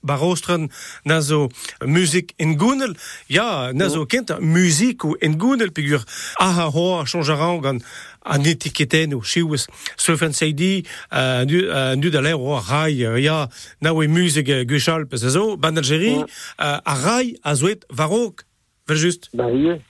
barostren 0.00 0.70
na 1.04 1.20
zo 1.20 1.48
muzik 1.84 2.32
en 2.36 2.58
gounel, 2.58 2.94
ja, 3.26 3.72
na 3.72 3.88
zo 3.88 4.06
kent 4.06 4.32
muzik 4.40 5.04
ou 5.04 5.16
en 5.20 5.38
gounel, 5.38 5.72
pegur 5.72 6.04
aha 6.40 6.70
ho 6.70 6.86
a 7.00 7.04
chanjaran 7.04 7.60
gant 7.60 7.84
an 8.22 8.44
etiketen 8.44 9.14
ou 9.16 9.24
chiwes 9.24 9.66
seufen 9.96 10.32
seidi 10.36 10.84
uh, 11.12 11.42
nu, 11.48 11.62
uh, 11.68 11.94
nu 11.96 12.10
da 12.10 12.20
leo 12.20 12.54
a 12.56 12.60
rai, 12.60 12.96
uh, 13.06 13.16
ja, 13.20 13.46
na 13.80 13.94
oe 13.96 14.08
muzik 14.08 14.48
uh, 14.48 14.64
gwechal 14.68 15.06
zo, 15.16 15.56
ban 15.56 15.76
Algeri, 15.76 16.16
uh, 16.20 16.26
a 16.58 16.94
rai 17.04 17.36
a 17.42 17.54
zoet 17.54 17.84
varok, 17.88 18.44
ver 18.86 18.96
just. 18.96 19.30
Ba, 19.32 19.48
ye, 19.50 19.80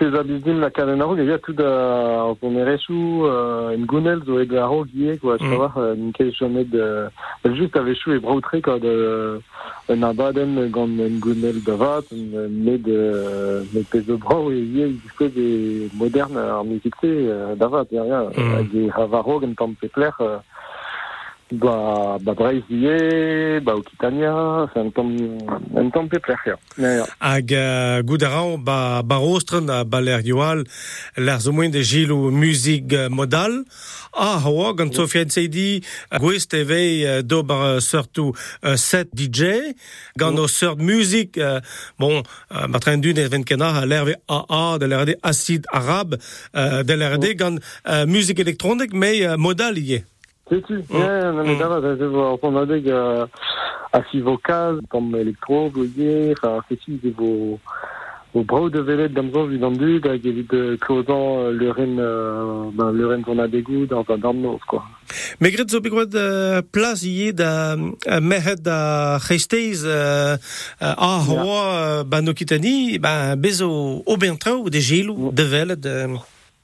peti. 0.00 0.10
Pez 0.10 0.18
a 0.18 0.22
bizdim 0.22 0.60
la 0.60 0.70
kaden 0.70 1.00
aro, 1.00 1.14
gaya 1.14 1.38
tout 1.38 1.56
da 1.56 2.24
an 2.30 2.36
zon 2.40 2.56
erechou, 2.56 3.26
euh, 3.26 3.76
en 3.76 3.84
gounel 3.86 4.22
zo 4.24 4.38
ed 4.40 4.52
aro 4.54 4.84
gie, 4.86 5.18
quoi, 5.18 5.36
Mm. 5.40 5.46
mm. 5.46 5.72
euh, 5.76 5.94
n'kel 5.96 6.32
chomet 6.34 6.64
de... 6.64 7.08
Bel 7.44 7.54
just 7.56 7.76
ave 7.76 7.94
chou 7.94 8.12
e 8.12 8.18
braoutre, 8.18 8.60
quoi, 8.62 8.78
de... 8.78 9.40
Un 9.88 10.02
abaden 10.02 10.70
gant 10.70 10.88
en 11.00 11.18
gounel 11.18 11.62
da 11.64 11.74
vat, 11.74 12.04
med, 12.12 12.88
euh, 12.88 13.64
med 13.72 13.84
pez 13.90 14.08
o 14.08 14.16
brau, 14.16 14.50
e 14.50 14.56
ie, 14.56 15.00
il 15.20 15.30
de 15.34 15.88
moderne 15.96 16.36
ar 16.38 16.64
euh, 17.04 17.54
da 17.56 17.68
vat, 17.68 17.86
ya, 17.90 18.04
ya, 18.04 18.22
Mm. 18.36 18.54
hag 18.54 18.74
e 18.74 18.88
havaro 18.96 19.40
gant 19.40 19.54
tam 19.56 19.74
pepler, 19.74 20.12
euh, 20.20 20.38
ba, 21.52 22.18
ba 22.22 22.34
breiz 22.34 22.62
ie, 22.70 23.60
ba 23.60 23.76
Occitania, 23.76 24.68
c'est 24.72 24.80
un 24.80 24.90
tam, 24.90 25.08
un. 25.76 25.90
Ya, 26.78 26.90
ya. 26.96 27.04
hag 27.20 27.52
uh, 27.52 28.02
ba 28.58 29.02
yoal 30.24 30.64
zo 31.38 31.52
de 31.52 33.08
modal 33.08 33.64
a 34.12 34.38
hoa 34.38 34.74
gant 34.74 34.94
Sofiane 34.94 35.30
Seidi 35.30 35.82
gwest 36.18 36.54
evei 36.54 37.22
do 37.22 37.42
bar 37.42 37.76
uh, 37.76 37.80
surtout 37.80 38.34
uh, 38.62 38.76
set 38.76 39.08
DJ 39.14 39.74
gant 40.16 40.38
o 40.38 40.46
sort 40.48 40.78
musik 40.78 41.36
uh, 41.38 41.60
bon 41.98 42.22
uh, 42.22 42.66
matren 42.68 43.00
dun 43.00 43.18
e 43.18 43.28
ven 43.28 43.44
kena 43.44 43.82
a 43.82 43.84
AA 43.84 44.78
de 44.78 45.16
acid 45.22 45.66
arabe 45.72 46.16
de 46.54 46.94
l'RD 46.94 47.34
gant 47.36 47.58
uh, 47.58 48.06
musik 48.06 48.38
elektronik 48.38 48.92
me 48.92 49.26
uh, 49.26 49.36
modal 49.36 49.78
ie 49.78 50.04
Mais 50.50 51.56
d'abord, 51.56 51.82
je 51.82 52.04
vois, 52.04 52.38
on 52.42 52.56
a 52.56 52.66
des 52.66 52.82
gars, 52.82 53.28
à 53.92 54.02
six 54.10 54.20
vocales, 54.20 54.80
comme 54.88 55.14
électro, 55.16 55.70
enfin, 55.70 56.60
c'est 56.68 56.78
c'est 56.86 57.16
vos, 57.16 57.58
vos 58.34 58.44
bras 58.44 58.68
de 58.68 58.80
vélet 58.80 59.08
dans 59.08 59.22
avec 59.24 60.22
des 60.22 60.42
de 60.42 60.76
closant, 60.80 61.50
le 61.50 61.70
reine, 61.70 61.98
euh, 62.00 62.64
ben, 62.72 62.90
le 62.90 63.06
reine, 63.06 63.22
on 63.26 63.38
a 63.38 63.48
des 63.48 63.62
goûts 63.62 63.86
dans 63.86 64.04
un 64.08 64.18
darnos, 64.18 64.60
quoi. 64.68 64.84
Me 65.40 65.50
gret 65.50 65.70
zo 65.72 65.80
begret 65.82 66.14
uh, 66.14 66.60
plas 66.72 67.02
ie 67.06 67.32
da 67.34 67.74
uh, 67.74 68.18
mehet 68.22 68.60
da 68.62 69.18
geesteiz 69.24 69.82
uh, 69.88 70.36
uh, 70.36 70.94
a 70.94 71.10
hoa 71.26 71.62
uh, 71.64 72.04
ba 72.04 72.20
Occitanie 72.30 72.98
ba 73.02 73.34
bezo 73.36 73.70
o 74.04 74.16
bentrau 74.16 74.70
de 74.70 74.80
gelou 74.80 75.32
de 75.32 75.42
vel 75.42 75.74
de 75.80 76.06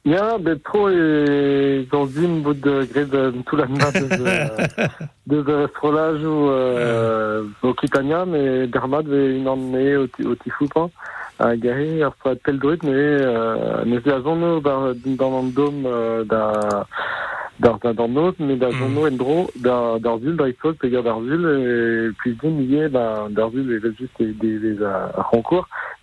Ja, 0.07 0.39
ben, 0.39 0.59
trop, 0.61 0.89
et 0.89 1.87
dans 1.91 2.07
une 2.07 2.41
bout 2.43 2.55
de 2.55 2.85
gré 2.85 3.05
de 3.07 3.35
tout 3.45 3.57
la 3.57 3.67
nappe 3.67 3.95
de, 5.27 5.43
de 5.43 5.65
astrolage 5.65 6.23
ou, 6.23 6.49
euh, 6.49 7.43
Occitania, 7.63 8.25
mais 8.25 8.69
Dermat 8.69 8.99
avait 8.99 9.37
une 9.37 9.49
année 9.49 9.97
au, 9.97 10.05
au 10.05 10.35
Tifoupan. 10.37 10.91
à 11.39 11.57
gare 11.57 12.03
ar 12.03 12.15
stroad 12.17 12.39
pel 12.45 12.59
druit 12.59 12.83
ne 12.83 12.93
euh, 12.93 13.85
ne 13.85 14.01
se 14.01 14.09
a 14.09 14.21
zonno 14.23 14.61
dar, 14.61 14.95
dans 15.05 15.33
an 15.33 15.43
dom 15.45 15.85
euh, 15.85 16.25
da 16.25 16.87
dar 17.61 17.79
da 17.83 17.93
dan 17.93 18.09
not 18.13 18.39
mais 18.39 18.57
da 18.57 18.71
zonno 18.71 19.07
en 19.07 19.17
dro 19.17 19.47
da 19.57 19.99
dar 19.99 20.19
zul 20.19 20.37
da 20.37 20.49
ikot 20.49 20.79
pegar 20.79 21.03
dar 21.03 21.21
zul 21.21 21.45
et 21.45 22.17
plus 22.17 22.37
din 22.41 22.61
ie 22.61 22.89
ba 22.89 23.29
dar 23.29 23.51
zul 23.51 23.71
e 23.71 23.79
vel 23.79 23.95
just 23.99 24.19
e 24.21 24.33
de 24.33 24.77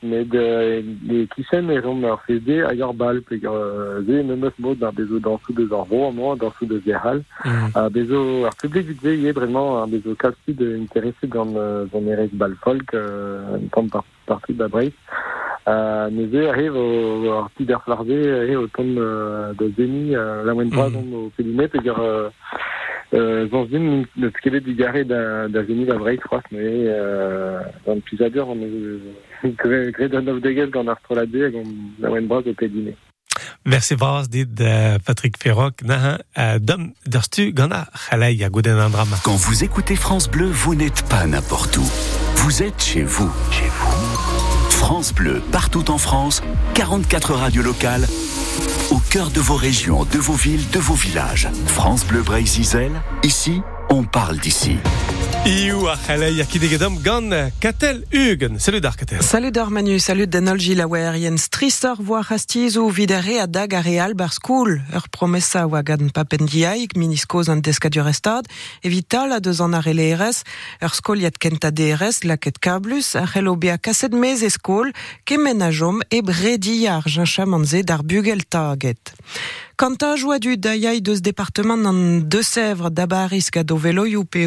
vez 0.04 0.18
a, 0.20 0.24
a 0.24 0.24
concours 0.24 0.24
mais 0.24 0.26
de 0.26 0.84
les 1.08 1.28
kisen 1.28 1.80
rom 1.84 2.04
ar 2.06 2.20
fede 2.28 2.64
a 2.64 2.74
yar 2.74 2.94
bal 2.94 3.22
pegar 3.22 3.54
euh, 3.54 4.02
ze 4.06 4.24
ne 4.24 4.36
meus 4.36 4.54
mod 4.60 4.78
dar 4.80 4.92
bezo 4.94 5.20
dans 5.20 5.40
sous 5.46 5.54
de 5.54 5.68
ar 5.74 5.86
ro 5.90 6.12
mo 6.12 6.36
dans 6.36 6.52
sous 6.60 6.66
de 6.66 6.80
zehal 6.86 7.24
a 7.76 7.90
bezo 7.90 8.46
ar 8.46 8.56
public 8.62 9.02
du 9.02 9.16
ie 9.16 9.32
vraiment 9.32 9.82
ar 9.82 9.88
bezo 9.88 10.16
kalsi 10.16 10.54
de 10.54 10.78
intéressé 10.78 11.28
dans 11.28 11.48
euh, 11.56 11.86
dans 11.92 12.06
erez 12.08 12.30
bal 12.34 12.56
folk 12.64 12.94
euh, 12.94 13.58
une 13.58 13.68
grande 13.70 13.92
par 13.92 14.04
partie 14.26 14.54
da 14.54 14.68
break 14.68 14.94
Uh, 15.66 16.10
neze 16.12 16.36
arrive 16.50 16.76
au 16.76 17.32
ar 17.32 17.50
tider 17.56 17.78
flarde 17.86 18.12
e 18.12 18.56
o 18.58 18.68
ton 18.68 18.84
de 19.58 19.72
zeni 19.78 20.12
la 20.12 20.54
moen 20.54 20.68
bras 20.70 20.90
Mhm. 20.92 21.14
o 21.14 21.32
pelinet 21.38 21.74
e 21.76 21.80
gar 21.80 21.98
uh, 22.02 22.28
uh, 23.14 23.48
zan 23.50 23.68
zin 23.72 24.06
ne 24.18 24.30
skelet 24.36 24.64
di 24.66 24.76
gare 24.76 25.06
da, 25.06 25.48
da 25.48 25.64
zeni 25.64 25.86
da 25.86 25.96
break 25.96 26.20
frost 26.28 26.52
me 26.52 26.60
uh, 26.60 27.64
dans 27.86 28.02
pisadur 28.02 28.50
on 28.50 28.60
hag 29.44 29.56
bras 32.28 32.40
o 32.40 32.44
Merci 33.66 33.96
vras 33.96 34.28
dit 34.28 34.48
uh, 34.60 34.98
Patrick 35.06 35.38
Ferroc 35.38 35.82
na 35.84 36.20
uh, 36.38 36.60
dom 36.60 36.94
derstu 37.06 37.54
gana 37.54 37.88
chalei 38.10 38.44
a 38.44 38.50
gouden 38.50 38.80
an 38.80 38.90
drama. 38.90 39.18
Quand 39.24 39.36
vous 39.36 39.64
écoutez 39.64 39.96
France 39.96 40.30
Bleu, 40.30 40.48
vous 40.48 40.76
n'êtes 40.76 41.08
pas 41.10 41.26
n'importe 41.26 41.78
où. 41.78 41.86
Vous 42.36 42.62
êtes 42.62 42.82
chez 42.82 43.04
vous. 43.04 43.32
Chez 43.52 43.70
vous. 43.70 44.70
France 44.70 45.14
Bleu, 45.14 45.42
partout 45.52 45.90
en 45.92 45.98
France, 45.98 46.44
44 46.74 47.34
radios 47.34 47.64
locales, 47.64 48.06
au 48.92 49.00
cœur 49.10 49.30
de 49.30 49.40
vos 49.40 49.56
régions, 49.56 50.04
de 50.04 50.18
vos 50.18 50.34
villes, 50.34 50.70
de 50.72 50.80
vos 50.80 50.94
villages. 50.94 51.48
France 51.68 52.06
Bleu 52.06 52.22
Bray-Zizel, 52.22 52.92
ici, 53.24 53.62
on 53.90 54.04
parle 54.04 54.38
d'ici. 54.38 54.78
Iou 55.46 55.90
a 55.90 55.98
chalei 55.98 56.40
a 56.40 56.46
kidegedom 56.46 57.02
gant 57.04 57.52
Katel 57.60 58.06
Hugen. 58.14 58.60
Salut 58.60 58.80
d'ar 58.80 58.96
Katel. 58.96 59.22
Salut 59.22 59.52
d'ar 59.52 59.72
Manu, 59.72 60.00
salut 60.00 60.26
d'enol 60.26 60.58
gilawer. 60.58 61.18
Yen 61.20 61.36
stristor 61.36 62.00
voir 62.00 62.32
hastiz 62.32 62.78
ou 62.80 62.88
videre 62.88 63.42
a 63.42 63.46
dag 63.46 63.74
a 63.76 63.82
real 63.82 64.16
bar 64.16 64.32
school. 64.32 64.80
Ur 64.96 65.10
promessa 65.12 65.66
oa 65.68 65.82
gad 65.84 66.00
papendiaik, 66.16 66.96
miniskoz 66.96 67.50
an 67.52 67.60
deskadur 67.60 68.08
estad, 68.08 68.48
evital 68.88 69.36
a 69.36 69.42
deus 69.44 69.60
an 69.60 69.76
ar 69.76 69.84
eleres, 69.92 70.46
ur 70.80 70.94
kenta 71.38 71.72
DRS, 71.72 72.24
laket 72.24 72.60
kablus, 72.64 73.18
a 73.18 73.28
chelo 73.28 73.58
bea 73.58 73.78
kaset 73.78 74.14
mez 74.16 74.44
e 74.44 74.50
skol, 74.50 74.94
kemen 75.26 75.62
a 75.62 75.72
jom 75.72 76.00
e 76.10 76.22
bredi 76.22 76.88
ar 76.88 77.04
jinchamanze 77.04 77.84
d'ar 77.84 78.04
bugel 78.04 78.48
taget. 78.48 79.12
Kanta 79.76 80.16
joa 80.16 80.38
du 80.38 80.54
da 80.56 80.76
yai 80.78 81.02
deus 81.02 81.20
departement 81.20 81.84
an 81.90 82.22
de 82.30 82.42
Sèvres 82.46 82.92
d'abaris 82.94 83.50
gado 83.52 83.76
veloioù 83.76 84.24
pe 84.24 84.46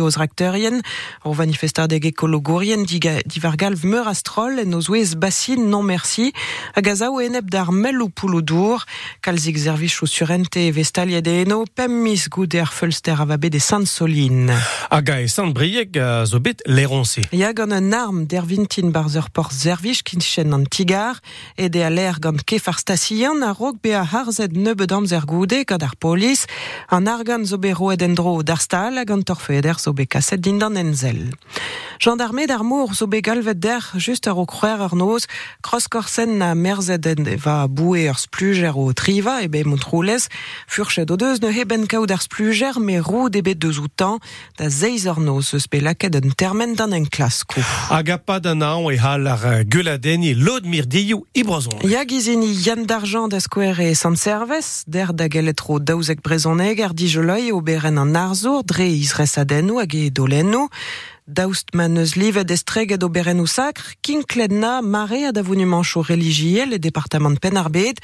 o 1.25 1.35
manifestar 1.35 1.89
deg 1.89 2.05
ekologorien 2.13 2.85
divargalv 2.87 3.85
meur 3.85 4.09
astrol 4.09 4.61
en 4.63 4.75
oz 4.79 4.89
ouez 4.89 5.15
bassin 5.17 5.63
non 5.71 5.83
merci, 5.83 6.33
a 6.75 6.81
gaza 6.81 7.11
o 7.11 7.21
enep 7.21 7.51
d'ar 7.51 7.73
mel 7.73 8.03
ou 8.03 8.09
poulou 8.09 8.43
dour, 8.43 8.85
kalzik 9.21 9.59
zervich 9.59 10.03
ou 10.03 10.07
surente 10.07 10.71
vestalia 10.73 11.21
de 11.21 11.43
eno, 11.43 11.65
pem 11.75 11.93
mis 12.03 12.29
gout 12.29 12.55
er 12.55 12.71
fulster 12.73 13.21
avabe 13.21 13.51
de 13.51 13.59
san 13.59 13.87
solin. 13.87 14.51
A 14.91 15.01
e 15.21 15.29
sant 15.29 15.53
brieg 15.53 15.97
a 15.99 16.25
zo 16.27 16.41
bet 16.41 16.63
leronse. 16.67 17.27
Ya 17.33 17.53
gant 17.53 17.73
an 17.73 17.93
arm 17.93 18.27
der 18.27 18.47
vintin 18.47 18.93
barzer 18.93 19.31
por 19.33 19.51
zervich 19.53 20.05
kin 20.05 20.21
chen 20.21 20.53
an 20.53 20.67
tigar, 20.67 21.21
e 21.57 21.69
de 21.69 21.83
a 21.83 21.91
l'air 21.91 22.21
gant 22.21 22.45
kefar 22.45 22.79
stasian 22.79 23.43
a 23.43 23.53
rog 23.53 23.81
be 23.83 23.95
a 23.95 24.05
harzet 24.05 24.53
nebeudam 24.53 25.07
goude 25.27 25.65
gant 25.67 25.83
ar 25.83 25.97
polis, 25.97 26.47
an 26.89 27.07
argan 27.07 27.45
zo 27.45 27.59
be 27.59 27.73
roed 27.73 28.03
en 28.03 28.15
dro 28.15 28.43
d'ar 28.43 28.61
stal 28.61 28.97
hag 28.97 29.11
an 29.11 29.23
torfeder 29.23 29.79
zo 29.79 29.93
be 29.93 30.07
kaset 30.07 30.41
din 30.41 30.59
dan 30.59 30.76
enzel. 30.77 31.31
Gendarme 31.99 32.47
d'ar 32.47 32.63
mour 32.63 32.95
zo 32.95 33.07
be 33.07 33.21
galvet 33.21 33.61
der 33.61 33.83
just 33.97 34.27
ar 34.27 34.37
o 34.39 34.45
kroer 34.45 34.81
ar 34.81 34.95
noz, 34.95 35.27
na 36.27 36.55
merzet 36.55 37.07
va 37.43 37.67
boue 37.69 38.09
ar 38.09 38.19
spluger 38.19 38.77
o 38.77 38.93
triva 38.93 39.43
e 39.43 39.49
be 39.49 39.65
montroulez, 39.65 40.29
furchet 40.67 41.11
o 41.11 41.17
deus 41.17 41.41
ne 41.41 41.51
heben 41.53 41.87
kaout 41.87 42.11
ar 42.11 42.21
spluger 42.21 42.79
me 42.79 42.99
roud 43.01 43.35
e 43.35 43.43
bet 43.43 43.59
deus 43.59 43.79
outan 43.79 44.19
da 44.59 44.69
zeiz 44.69 45.07
ar 45.07 45.19
noz 45.21 45.55
eus 45.55 45.67
be 45.67 45.81
laket 45.81 46.15
en 46.15 46.31
termen 46.35 46.75
dan 46.75 46.93
en 46.93 47.07
klasko. 47.09 47.61
A 47.91 48.03
ga 48.03 48.19
pa 48.19 48.41
d'an 48.41 48.63
an 48.63 48.85
e 48.93 48.99
hal 48.99 49.27
ar 49.27 49.65
guladeni 49.65 50.35
lod 50.35 50.67
mir 50.67 50.87
diou 50.87 51.25
i 51.35 51.43
brozon. 51.45 51.81
Ya 51.85 52.05
gizini 52.05 52.53
yann 52.67 52.85
d'argent 52.87 53.29
da 53.29 53.41
skouer 53.41 53.81
e 53.81 53.95
sant 53.95 54.19
servez, 54.19 54.85
der 54.87 55.15
da 55.15 55.29
geletro 55.29 55.79
daouzek 55.81 56.21
brezoneg 56.21 56.81
ar 56.85 56.93
dijoloi 56.93 57.53
o 57.53 57.61
beren 57.61 57.99
an 57.99 58.17
arzour 58.17 58.63
dre 58.65 58.87
izres 58.87 59.39
adennou 59.39 59.81
hag 59.81 59.95
e 59.95 60.11
dolennou, 60.11 60.66
daoust 61.27 61.75
man 61.75 61.97
eus 61.99 62.15
livet 62.15 62.51
estreget 62.51 63.03
o 63.03 63.09
berenou 63.09 63.47
sacre, 63.47 63.97
kinkledna 64.03 64.81
mare 64.81 65.27
a 65.27 65.33
davounu 65.33 65.67
mancho 65.67 66.01
religiel 66.01 66.73
e 66.73 66.79
departement 66.79 67.35
penarbed, 67.41 67.99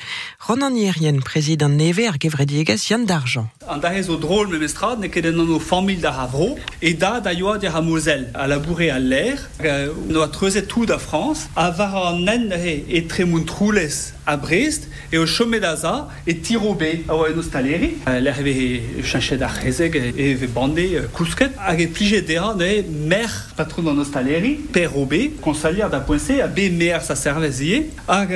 Ronan 0.48 0.74
Yerien, 0.74 1.20
président 1.20 1.68
neve 1.68 2.08
ar 2.08 2.18
gevrediegez 2.18 2.90
yann 2.90 3.06
d'argent. 3.06 3.46
An 3.68 3.78
da 3.78 3.94
zo 4.02 4.16
drôle 4.16 4.48
me 4.48 4.58
mestrad 4.58 4.98
ne 4.98 5.08
ket 5.08 5.26
an 5.26 5.38
o 5.38 5.58
famil 5.60 6.00
da 6.00 6.10
havro 6.10 6.56
e 6.80 6.94
da 6.94 7.20
da 7.20 7.32
yoa 7.32 7.58
de 7.58 7.68
ha 7.68 7.80
Moselle 7.80 8.28
a 8.34 8.44
a 8.44 8.98
l'air 8.98 9.38
euh, 9.64 9.92
no 10.08 10.22
a 10.22 10.28
treuzet 10.28 10.66
tout 10.66 10.86
da 10.86 10.98
France 10.98 11.48
a 11.54 11.70
var 11.70 11.94
an 11.94 12.24
nen 12.24 12.50
e 12.52 13.06
tremoun 13.06 13.44
troulez 13.44 14.14
a 14.26 14.36
Brest 14.36 14.88
e 15.12 15.18
o 15.18 15.26
chome 15.26 15.58
da 15.60 15.74
za 15.76 16.08
e 16.26 16.34
tiro 16.34 16.74
be 16.74 17.04
a 17.08 17.14
oa 17.14 17.30
en 17.30 17.38
ostaleri 17.38 17.98
l'air 18.06 18.42
ve 18.42 19.02
chanchet 19.02 19.38
da 19.38 19.48
rezeg 19.48 19.96
e 19.96 20.34
ve 20.34 20.46
bande 20.46 21.08
kousket. 21.12 21.52
Hag 21.56 21.80
e 21.80 21.86
plije 21.88 22.22
dera 22.22 22.54
ne 22.54 22.82
mer 22.82 23.30
patron 23.56 23.88
an 23.88 23.98
ostaleri 23.98 24.54
per 24.72 24.96
o 24.96 25.04
be 25.06 25.32
konsalier 25.40 25.90
da 25.90 26.00
poense 26.00 26.40
a 26.40 26.46
be 26.46 26.70
mer 26.70 27.00
sa 27.02 27.14
hag 27.32 28.30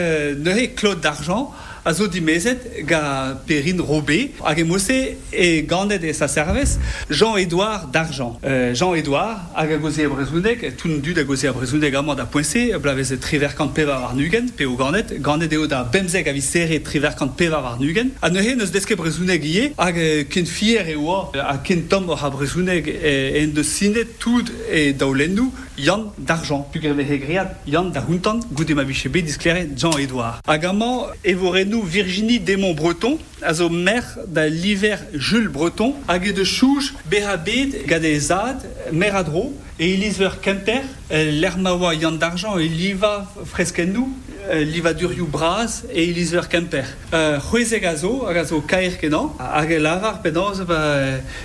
ne 0.45 0.51
he 0.59 0.69
Claude 0.75 1.01
d'argent 1.01 1.51
a 1.87 1.93
zo 1.95 2.09
dimezet 2.09 2.59
ga 2.85 3.41
perin 3.47 3.79
robé 3.79 4.33
hag 4.43 4.59
e 4.59 4.65
mosse 4.65 5.17
e 5.33 5.63
gandet 5.63 6.03
e 6.03 6.13
sa 6.13 6.27
servez 6.27 6.79
Jean-Édouard 7.09 7.87
d'Argent. 7.93 8.41
Euh, 8.45 8.75
Jean-Édouard 8.75 9.39
hag 9.55 9.73
a 9.73 9.77
goze 9.77 10.01
a 10.01 10.09
brezounek, 10.09 10.77
tout 10.77 10.89
du 10.89 11.15
da 11.15 11.23
goze 11.23 11.45
a 11.47 11.53
brezounek 11.53 11.95
amant 11.95 12.17
da 12.17 12.27
poense, 12.27 12.75
blavez 12.83 13.13
e 13.13 13.19
triverkant 13.19 13.69
peva 13.69 14.01
war 14.01 14.17
nugen, 14.17 14.51
pe 14.51 14.67
gandet, 14.67 15.15
gandet 15.23 15.53
eo 15.53 15.69
da 15.69 15.85
bemzek 15.85 16.27
a 16.27 16.41
serre 16.41 16.83
triverkant 16.83 17.37
peva 17.37 17.63
war 17.63 17.79
nugen. 17.79 18.11
A 18.21 18.31
neuhe 18.31 18.57
neus 18.57 18.73
deske 18.75 18.97
brezounek 18.97 19.45
ie, 19.45 19.71
hag 19.79 19.95
ken 20.29 20.47
fier 20.47 20.91
e 20.91 20.97
oa, 20.97 21.31
a 21.39 21.59
ken 21.63 21.87
tom 21.87 22.11
ha 22.11 22.31
brezounek 22.31 22.91
en 22.91 23.55
de 23.55 23.63
sinet 23.63 24.19
tout 24.19 24.51
e 24.73 24.91
daolennou, 24.93 25.53
Yann 25.79 26.13
d'Argent. 26.19 26.67
Hegriat, 26.75 27.57
Yann 27.67 27.91
da 27.91 28.03
huntan, 28.09 28.41
goude 28.53 28.75
ma 28.75 28.85
biche 28.85 29.09
be 29.09 29.19
disclare 29.23 29.67
Jean-Édouard. 29.77 30.41
Hag 30.47 30.65
amant, 30.65 31.07
evorenou 31.25 31.83
Virginie 31.83 32.39
Démon 32.39 32.75
Breton, 32.75 33.19
a 33.43 33.53
zo 33.55 33.69
mer 33.69 34.19
da 34.27 34.49
l'hiver 34.49 34.99
Jules 35.15 35.49
Breton, 35.49 35.95
hag 36.09 36.29
e 36.29 36.33
de 36.33 36.45
chouj 36.45 36.93
berabed 37.07 37.87
gade 37.87 38.19
zad, 38.21 38.65
mer 38.93 39.15
a 39.17 39.23
dro, 39.23 39.53
e 39.79 39.93
iliz 39.93 40.19
ver 40.19 40.41
Kemper, 40.41 40.83
l'ermawa 41.11 41.95
Yann 41.95 42.17
d'Argent 42.19 42.57
e 42.59 42.69
liva 42.69 43.31
freskennou, 43.45 44.09
liva 44.53 44.93
durioù 44.93 45.27
braz 45.27 45.85
e 45.89 46.03
iliz 46.05 46.33
ver 46.33 46.49
Kemper. 46.49 46.87
C'hwezeg 47.11 47.85
a 47.85 47.97
zo, 47.97 48.27
hag 48.27 48.37
a 48.37 48.45
zo 48.45 48.61
kaer 48.61 48.97
kenan, 49.01 49.31
hag 49.39 49.71
e 49.71 49.79
lavar 49.79 50.21
ba, 50.67 50.79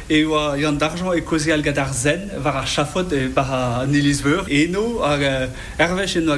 e 0.09 0.25
oa 0.25 0.57
Yann 0.57 0.77
d'Argent 0.77 1.13
e 1.15 1.21
kozial 1.21 1.61
gad 1.61 1.77
ar 1.77 1.93
zen, 1.93 2.29
var 2.37 2.55
ar 2.55 2.67
chafod 2.67 3.11
e 3.13 3.29
par 3.29 3.49
a 3.51 3.85
iliz 3.85 4.21
ver, 4.21 4.43
e 4.49 4.67
no 4.67 5.01
hag 5.01 5.49
ervech 5.77 6.17
en 6.17 6.29
oa 6.29 6.37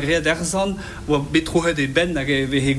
e 1.77 1.87
ben 1.87 2.15
hag 2.17 2.29
e 2.29 2.45
vehe 2.45 2.75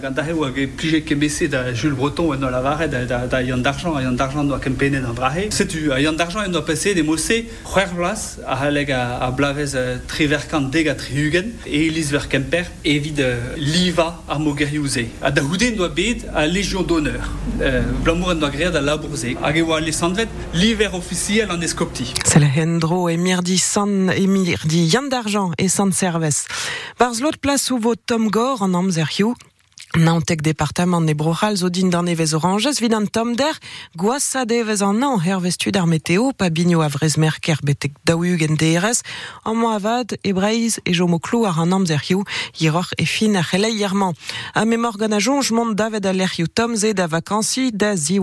an 0.00 0.54
ge 0.54 0.66
plije 0.66 1.04
kemese 1.04 1.48
Jules 1.74 1.96
Breton 1.96 2.34
en 2.34 2.44
oa 2.44 2.50
lavare 2.50 2.88
da, 2.88 3.42
Yann 3.42 3.62
d'Argent, 3.62 3.96
a 3.96 4.02
Yann 4.02 4.16
d'Argent 4.16 4.50
an 4.50 5.14
brahe. 5.14 5.50
Setu, 5.50 5.92
a 5.92 6.00
Yann 6.00 6.16
d'Argent 6.16 6.40
en 6.40 6.50
de 6.94 7.02
mosse 7.02 7.44
c'hwer 7.64 7.88
vlas 7.94 8.38
a 8.46 8.56
haleg 8.56 8.90
a, 8.90 9.18
a 9.26 9.30
blavez 9.30 9.74
uh, 9.74 9.98
triverkant 10.08 10.70
deg 10.72 10.88
a 10.88 10.94
trihugen 10.94 11.52
e 11.66 11.89
iliz 11.90 12.12
ver 12.12 12.28
Kemper 12.28 12.66
evit 12.84 13.18
uh, 13.18 13.34
liva 13.56 14.22
ar 14.28 14.38
mogeriouse. 14.38 15.06
A 15.22 15.30
da 15.30 15.42
houde 15.42 15.70
noa 15.76 15.88
bet 15.88 16.24
a 16.34 16.46
Légion 16.46 16.82
d'honneur. 16.82 17.26
Uh, 17.60 17.82
Blamour 18.04 18.32
en 18.32 18.40
noa 18.40 18.50
gread 18.50 18.76
a 18.76 18.80
labourze. 18.80 19.34
Hag 19.42 19.58
e 19.58 19.62
oa 19.66 19.80
lesandvet 19.80 20.30
liver 20.54 20.94
officiel 20.94 21.50
an 21.50 21.60
eskopti. 21.60 22.14
C'est 22.24 22.40
la 22.40 22.46
hendro 22.46 23.08
e 23.08 23.16
mirdi 23.16 23.58
san 23.58 24.10
e 24.10 24.26
mirdi 24.26 24.86
yann 24.94 25.10
d'argent 25.10 25.52
e 25.58 25.68
san 25.68 25.92
servez. 25.92 26.46
Barz 26.98 27.20
lot 27.20 27.36
place 27.42 27.70
ou 27.72 27.78
vo 27.78 27.94
Tom 27.94 28.30
Gore 28.30 28.62
en 28.62 28.74
amzerhioù, 28.74 29.34
Nantek 29.96 30.40
departement 30.42 31.00
ne 31.00 31.14
brochal 31.14 31.56
zo 31.56 31.68
din 31.68 31.90
oranges 32.32 32.78
vid 32.78 32.94
an 32.94 33.06
tom 33.06 33.34
der 33.34 33.58
gwasa 33.96 34.44
devez 34.44 34.82
an 34.82 35.02
an 35.02 35.18
her 35.18 35.40
vestu 35.40 35.72
d'ar 35.72 35.88
meteo 35.88 36.30
pa 36.32 36.48
merker 37.18 37.58
en 38.40 38.54
DRS 38.54 39.02
an 39.44 39.56
mo 39.56 39.68
avad 39.74 40.14
e 40.22 40.32
breiz 40.32 40.78
e 40.86 40.92
jo 40.94 41.08
mo 41.08 41.18
klo 41.18 41.44
ar 41.44 41.58
an 41.58 41.72
hiror 42.54 42.86
e 42.98 43.04
fin 43.04 43.34
ar 43.34 43.42
c'helei 43.42 43.74
yerman 43.80 44.14
a 44.54 44.64
memor 44.64 44.96
gant 44.96 45.12
a 45.12 45.18
jonj 45.18 45.50
mont 45.50 45.74
hiou 46.38 46.46
tom 46.46 46.76
ze 46.76 46.92
da 46.94 47.08
vakansi 47.08 47.72
da 47.72 47.96
zi 47.96 48.20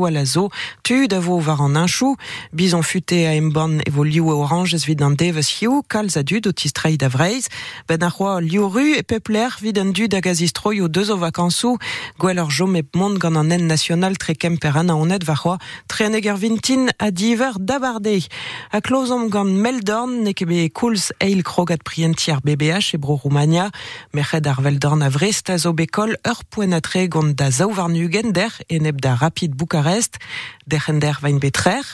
tu 0.84 1.08
da 1.08 1.19
vo 1.19 1.41
var 1.41 1.60
inchou 1.60 2.15
bizon 2.53 2.82
fute 2.82 3.27
a 3.27 3.36
emban 3.36 3.82
oranges 4.39 4.86
vid 4.86 5.01
an 5.01 5.17
devez 5.17 5.60
hiou 5.60 5.84
kalz 5.84 6.15
a 6.15 6.23
dud 6.23 6.47
o 6.47 6.51
tistrei 6.53 6.95
ar 8.32 8.41
pepler 9.03 9.51
vid 9.60 9.77
an 9.80 9.91
dud 9.91 10.13
deus 10.88 11.10
o 11.10 11.17
vakansi 11.17 11.57
jom 12.50 12.76
ep 12.76 12.96
mont 12.96 13.17
gant 13.17 13.36
an 13.36 13.52
en 13.52 13.67
national 13.67 14.17
tre 14.17 14.36
kemper 14.36 14.78
an 14.78 14.89
aonet 14.89 15.24
va 15.24 15.36
c'hoa, 15.36 15.58
tre 15.88 16.10
vintin 16.38 16.89
a 17.00 17.12
diver 17.12 17.54
dabarde. 17.60 18.28
A 18.72 18.82
klozom 18.82 19.30
gant 19.30 19.46
Meldorn, 19.46 20.24
ne 20.24 20.34
kebe 20.34 20.70
eil 21.20 21.43
krogat 21.43 21.84
prientiar 21.84 22.41
BBH 22.41 22.93
e 22.96 22.98
bro 22.98 23.20
Roumania, 23.24 23.70
merched 24.13 24.48
ar 24.48 24.62
veldorn 24.62 25.02
a 25.02 25.10
vrest 25.10 25.50
a 25.50 25.58
zo 25.58 25.74
bekol 25.74 26.15
ur 26.28 26.39
poenatre 26.50 27.08
gant 27.08 27.36
da 27.36 27.50
zaouvarnugen 27.52 28.34
der 28.34 28.54
da 29.02 29.15
rapid 29.15 29.56
Bukarest, 29.58 30.17
der 30.65 30.84
en 30.88 31.00
der 31.00 31.17
vain 31.22 31.39
betrer, 31.39 31.86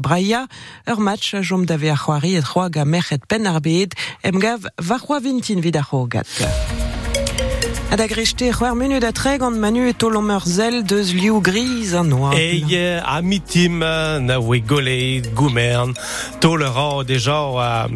braia, 0.00 0.46
ur 0.86 1.00
match 1.00 1.34
a 1.34 1.42
jom 1.42 1.66
dave 1.66 1.90
a 1.90 1.96
c'hoari 1.96 2.36
et 2.36 2.44
c'hoa 2.44 2.70
ga 2.70 2.84
merched 2.84 3.26
pen 3.28 3.46
ar 3.46 3.60
beed, 3.60 3.94
em 4.22 4.40
vintin 5.20 5.60
vid 5.60 5.76
a. 5.76 6.89
Ad 7.90 7.98
agreste 8.00 8.52
c'hwer 8.54 8.76
menu 8.78 9.00
da 9.02 9.10
treg 9.10 9.42
an 9.42 9.56
manu 9.58 9.82
e 9.90 9.92
tolomeur 9.98 10.44
zel 10.46 10.84
deus 10.86 11.10
liou 11.10 11.40
gris 11.42 11.90
an 11.98 12.06
noir. 12.06 12.36
Eie 12.38 13.00
a 13.02 13.18
mitim 13.20 13.82
na 14.22 14.36
oe 14.38 14.60
golet, 14.62 15.26
goumern, 15.34 15.96
tolera 16.38 17.02
deja 17.02 17.40
a... 17.58 17.88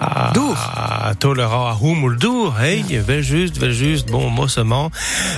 a 0.00 0.32
Dour. 0.32 0.56
a 0.56 1.14
tolera 1.14 1.68
a 1.70 1.74
houmoul 1.74 2.16
dour, 2.16 2.56
hey, 2.58 2.82
vel 3.04 3.22
just, 3.22 3.58
vel 3.58 3.72
just, 3.72 4.10
bon, 4.10 4.30
mossement. 4.30 4.90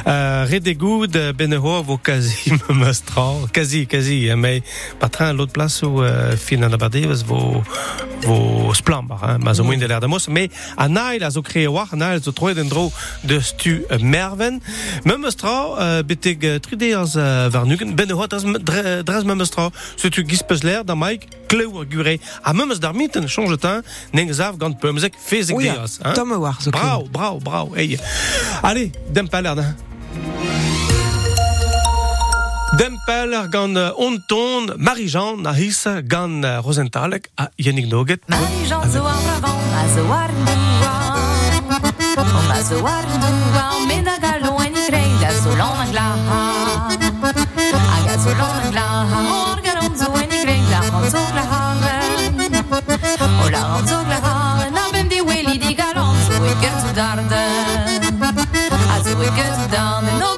Euh, 0.07 0.47
Redegoud, 0.49 1.19
ben 1.35 1.53
ho 1.59 1.83
vo 1.83 1.99
kazi 1.99 2.53
me 2.69 2.75
mestra, 2.85 3.27
kazi, 3.53 3.87
kazi, 3.87 4.31
hein, 4.31 4.37
mais 4.37 4.63
pas 5.01 5.09
train 5.09 5.33
l'autre 5.33 5.53
place 5.53 5.83
où 5.83 6.01
euh, 6.01 6.37
fin 6.37 6.63
an 6.63 6.73
abadevez 6.73 7.25
vo 7.27 7.63
vo 8.23 8.73
splambar, 8.73 9.21
hein, 9.25 9.39
ma 9.43 9.53
zo 9.53 9.65
moin 9.65 9.77
de 9.77 9.87
l'air 9.87 10.01
de 10.01 10.07
mos, 10.07 10.29
mais 10.31 10.49
a 10.79 10.89
nail 10.89 11.25
a 11.25 11.31
zo 11.31 11.43
kree 11.43 11.67
war, 11.67 11.89
a 11.93 11.97
nail 11.97 12.23
zo 12.23 12.33
troe 12.33 12.55
den 12.55 12.69
dro 12.69 12.91
de 13.25 13.41
stu 13.41 13.64
euh, 13.71 13.99
merven. 14.01 14.61
Me 15.05 15.17
mestra, 15.17 15.55
euh, 15.79 16.03
beteg 16.03 16.45
euh, 16.45 16.59
trideaz 16.59 17.17
euh, 17.17 17.49
varnugen, 17.53 17.95
ben 17.97 18.11
ho 18.11 18.27
draz 18.27 18.45
dre- 18.45 19.03
draz 19.03 19.25
me 19.25 19.35
mestra, 19.35 19.71
se 19.97 20.09
tu 20.09 20.25
gispez 20.29 20.63
l'air 20.65 20.85
da 20.85 20.95
maik, 20.95 21.29
kleu 21.49 21.69
ur 21.73 21.85
gure, 21.87 22.19
a 22.43 22.53
memes 22.53 22.79
dar 22.81 22.95
miten 22.95 23.29
changetin, 23.29 23.83
neng 24.13 24.33
zav 24.33 24.57
gant 24.59 24.79
pemzek 24.81 25.15
fezek 25.19 25.59
deaz. 25.59 25.99
Hein? 26.03 26.15
Tom 26.15 26.31
war 26.41 26.59
Bravo, 26.71 27.09
bravo, 27.13 27.39
bravo. 27.41 27.75
Hey. 27.75 27.99
Allez, 28.63 28.91
Dempeller. 29.11 29.57
hein. 29.59 29.77
Dempeller 32.79 33.49
gant 33.51 33.77
onton, 33.97 34.75
Marie-Jean, 34.79 35.37
na 35.43 35.53
his 35.53 35.87
gant 36.09 36.43
Rosenthal 36.65 37.15
a 37.37 37.49
Yannick 37.57 37.87
Noget. 37.89 38.21
Marie-Jean 38.29 38.91
zo 38.91 39.05
ar 39.05 39.21
bravant, 39.23 39.61
ma 39.73 39.83
zo 39.95 40.11
ar 40.11 40.31
ma 42.49 42.63
zo 42.63 42.79
ar 42.85 43.07
doua, 43.23 43.67
men 43.89 44.09
a 44.09 44.17
galon 44.19 44.61
en 44.67 44.77
i 44.77 44.85
grei, 44.89 45.11
da 45.21 45.31
zo 45.43 45.55
lan 45.57 45.81
a 45.85 45.87
glaha. 45.93 46.41
A 47.95 47.99
ga 48.07 48.15
zo 48.25 48.33
lan 48.41 48.61
a 48.67 48.71
glaha, 48.75 49.21
or 49.39 49.61
galon 49.67 49.97
zo 49.97 50.09
en 50.23 50.33
i 50.33 50.39
grei, 50.45 50.63
la 50.71 50.81
ran 50.91 51.11
zo 51.15 51.23
glaha. 51.33 51.63
O 53.43 53.49
la 53.55 53.63
ran 53.71 53.87
zo 53.89 53.99
glaha, 54.09 54.71
na 54.77 54.83
bem 54.93 55.09
di 55.09 55.21
weli 55.21 55.59
di 55.59 55.75
galon, 55.75 56.17
zo 56.27 56.45
e 56.45 56.55
get 56.61 56.77
zo 56.83 56.91
darde. 56.99 57.45
A 58.93 58.97
zo 59.05 59.13
e 59.27 59.31
get 59.37 59.53
zo 59.59 59.67
darde, 59.77 60.13
no 60.21 60.34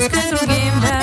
discuss 0.00 0.28
through 0.30 0.48
game. 0.48 0.99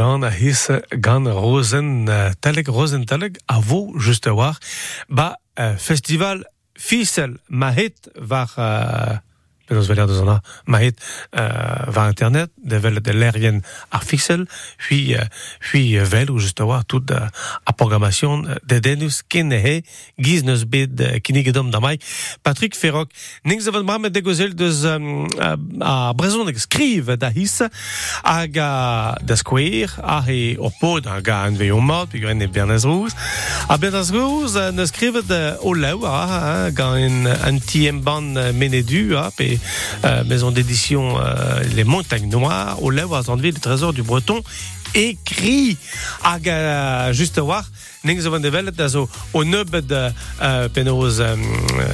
A 0.00 0.30
his 0.30 0.70
gant 1.00 1.26
Rosenthal, 1.26 2.62
Rosenthal 2.68 3.30
a 3.46 3.60
vo 3.60 3.98
just 3.98 4.26
war, 4.26 4.56
ba 5.08 5.40
uh, 5.56 5.74
festival 5.76 6.44
Fisel 6.72 7.40
Mahet 7.48 8.08
var 8.14 9.22
an 9.68 10.40
Mahet 10.64 11.00
uh, 11.30 11.92
var 11.92 12.08
internet, 12.08 12.50
de 12.56 13.00
de 13.00 13.12
lerien 13.12 13.60
puis, 14.76 15.14
uh, 15.14 15.24
puis 15.58 15.96
uh, 15.96 16.04
vel 16.04 16.30
ou 16.30 16.38
just 16.38 16.60
war 16.60 16.84
tout 16.84 17.10
uh, 17.10 17.28
a 17.64 17.72
programmation 17.72 18.44
de 18.64 18.80
denus 18.80 19.22
ken 19.26 19.50
he, 19.50 19.82
giz 20.16 20.42
neus 20.42 20.64
bet 20.68 21.00
uh, 21.00 21.18
kinigedom 21.20 21.70
da 21.70 21.80
mai. 21.80 21.98
Patrick 22.42 22.74
Ferroc, 22.74 23.12
ning 23.42 23.62
ze 23.62 23.70
van 23.70 23.84
bramet 23.84 24.14
de 24.14 24.22
gozel 24.24 24.54
um, 24.84 25.26
a, 25.80 26.12
brezon 26.14 26.48
skriv 26.56 27.16
da 27.16 27.30
his 27.30 27.60
hag 28.22 28.56
a 28.58 29.16
da 29.24 29.36
skouer 29.36 29.92
a 30.02 30.22
he 30.26 30.56
o 30.58 30.70
pod 30.80 31.06
hag 31.06 31.28
a 31.28 31.50
uh, 34.56 34.70
ne 34.72 34.86
skrivet 34.86 35.30
uh, 35.30 35.56
o 35.60 35.74
leu 35.74 36.04
a 36.06 36.70
gant 36.74 36.96
en, 36.96 37.26
an 37.26 37.60
tiem 37.60 38.02
ban 38.04 38.36
uh, 38.36 38.50
menedu 38.56 39.16
a 39.18 39.28
pe 39.34 39.57
uh, 40.04 40.24
maison 40.26 40.50
d'édition 40.50 41.18
uh, 41.18 41.64
Les 41.74 41.84
Montagnes 41.84 42.28
Noires 42.28 42.82
o 42.82 42.90
leu 42.90 43.06
a 43.12 43.22
zanvi 43.22 43.50
le 43.50 43.60
trésor 43.60 43.92
du 43.92 44.02
Breton 44.02 44.42
écrit 44.94 45.76
uh, 46.24 47.12
juste 47.12 47.38
war 47.38 47.64
ning 48.02 48.20
zo 48.22 48.30
van 48.30 48.42
de 48.42 48.50
velet 48.50 48.80
a 48.80 48.88
zo 48.88 49.08
o 49.30 49.42
neubet 49.42 49.90
uh, 49.90 50.10
penoz 50.72 51.18
um, 51.18 51.42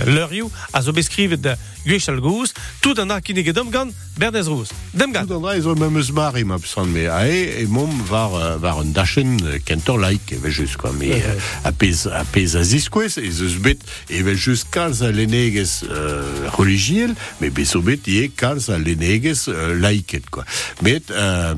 leurioù 0.05 0.51
a 0.71 0.81
zo 0.81 0.93
beskrivet 0.93 1.43
de 1.43 1.57
Guechal 1.85 2.21
Gouz 2.21 2.53
tout 2.81 2.99
an 2.99 3.11
ar 3.11 3.21
gant 3.71 3.93
Bernaz 4.17 4.47
Rouz. 4.47 4.71
Dem 4.93 5.13
gant. 5.13 5.27
Tout 5.27 5.35
an 5.35 5.79
memeus 5.79 6.11
me 6.13 7.09
a 7.09 7.27
e 7.27 7.67
mom 7.67 7.91
var 8.07 8.35
euh, 8.35 8.57
var 8.59 8.79
un 8.79 8.93
dachen 8.93 9.39
euh, 9.45 9.59
kentor 9.65 9.99
laik 9.99 10.35
just 10.49 10.77
quoi 10.77 10.93
me 10.93 11.13
euh, 11.13 11.65
a 11.65 11.73
pez 11.73 12.07
a 12.07 12.25
pez 12.25 12.57
a 12.57 12.63
ziskwez 12.63 13.19
zeus 13.31 13.59
bet 13.59 13.79
vel 14.09 14.37
just 14.37 14.69
kalz 14.71 15.03
a 15.03 15.11
lenegez 15.11 15.85
euh, 15.91 16.49
religiel 16.57 17.15
me 17.41 17.51
beso 17.51 17.83
bet 17.83 18.07
ie 18.07 18.31
kalz 18.31 18.71
a 18.71 18.79
lenegez 18.79 19.49
euh, 19.49 19.75
laiket 19.81 20.31
quoi 20.31 20.45
met 20.83 21.11
euh, 21.11 21.55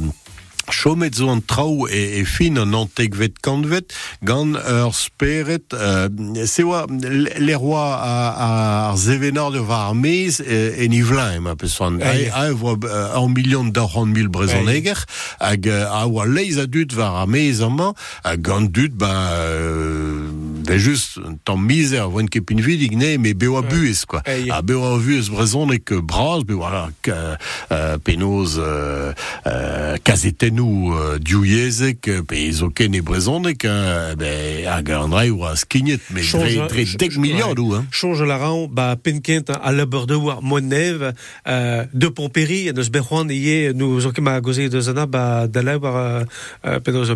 Chomet 0.67 1.15
zo 1.15 1.29
an 1.31 1.43
trau 1.47 1.87
e, 1.87 2.21
e 2.21 2.25
fin 2.27 2.59
an 2.59 2.75
antegvet 2.75 3.39
kanvet 3.45 3.95
gant 4.27 4.57
ur 4.59 4.95
speret 4.99 5.75
euh, 5.75 6.09
se 6.47 6.65
oa 6.67 6.85
le 6.91 7.55
roi 7.55 7.79
a, 7.79 8.17
a, 8.31 8.49
ar 8.91 8.99
zevenar 8.99 9.53
de 9.55 9.63
var 9.63 9.93
armez 9.93 10.41
e, 10.43 10.59
e 10.83 10.89
nivlaem 10.91 11.47
a 11.47 11.55
pesoan 11.59 12.01
hey. 12.03 12.27
a, 12.31 12.49
a 12.49 12.55
oa 12.55 12.75
an 13.21 13.31
milion 13.37 13.71
da 13.71 13.87
ran 13.95 14.11
mil 14.11 14.29
brezoneger 14.33 15.07
hag 15.39 15.71
a 15.71 16.03
oa 16.07 16.27
leiz 16.27 16.59
a 16.59 16.67
dut 16.67 16.97
var 16.99 17.23
armez 17.23 17.63
an 17.63 17.79
man 17.79 17.95
gant 18.43 18.73
dut 18.75 18.99
ba 18.99 19.13
euh, 19.39 20.56
ben 20.67 20.79
just 20.79 21.19
tan 21.47 21.61
miser 21.63 22.09
voen 22.11 22.29
ket 22.31 22.45
pin 22.47 22.61
vidig 22.63 22.97
ne 22.99 23.17
me 23.23 23.33
be 23.39 23.49
oa 23.51 23.63
buez 23.63 24.05
quoi? 24.09 24.23
Aïe. 24.27 24.51
a 24.51 24.61
be 24.63 24.75
oa 24.77 24.97
vuez 24.99 25.31
brezonek 25.31 25.93
bras 26.03 26.43
be 26.47 26.57
voilà 26.59 26.89
euh, 27.09 27.99
penoz 28.03 28.59
euh, 28.59 29.13
euh, 29.47 29.97
euh, 29.97 31.19
diouiezek 31.19 32.09
euh, 32.09 32.23
pe 32.27 32.43
zo 32.53 32.71
ken 32.75 32.95
e 32.95 33.03
brezonek 33.07 33.67
hein, 33.69 34.17
be 34.19 34.67
hag 34.67 34.91
an 34.97 35.15
dra 35.15 35.27
oa 35.31 35.55
skignet 35.57 36.03
me 36.11 36.23
Change, 36.27 36.67
dre, 36.71 36.87
deg 36.99 37.19
milliard 37.23 37.55
ou 37.59 37.77
la 38.27 38.39
ran, 38.39 38.67
ba 38.69 38.97
penkent 38.97 39.51
a 39.51 39.73
de 39.73 40.15
war 40.15 40.43
Monev, 40.43 41.13
de 41.47 42.09
Pompéry, 42.09 42.73
de 42.73 42.83
Sberjuan, 42.83 43.29
et 43.31 43.73
nous 43.75 44.01
de 44.01 44.81
Zana, 44.81 45.07
ba 45.07 45.47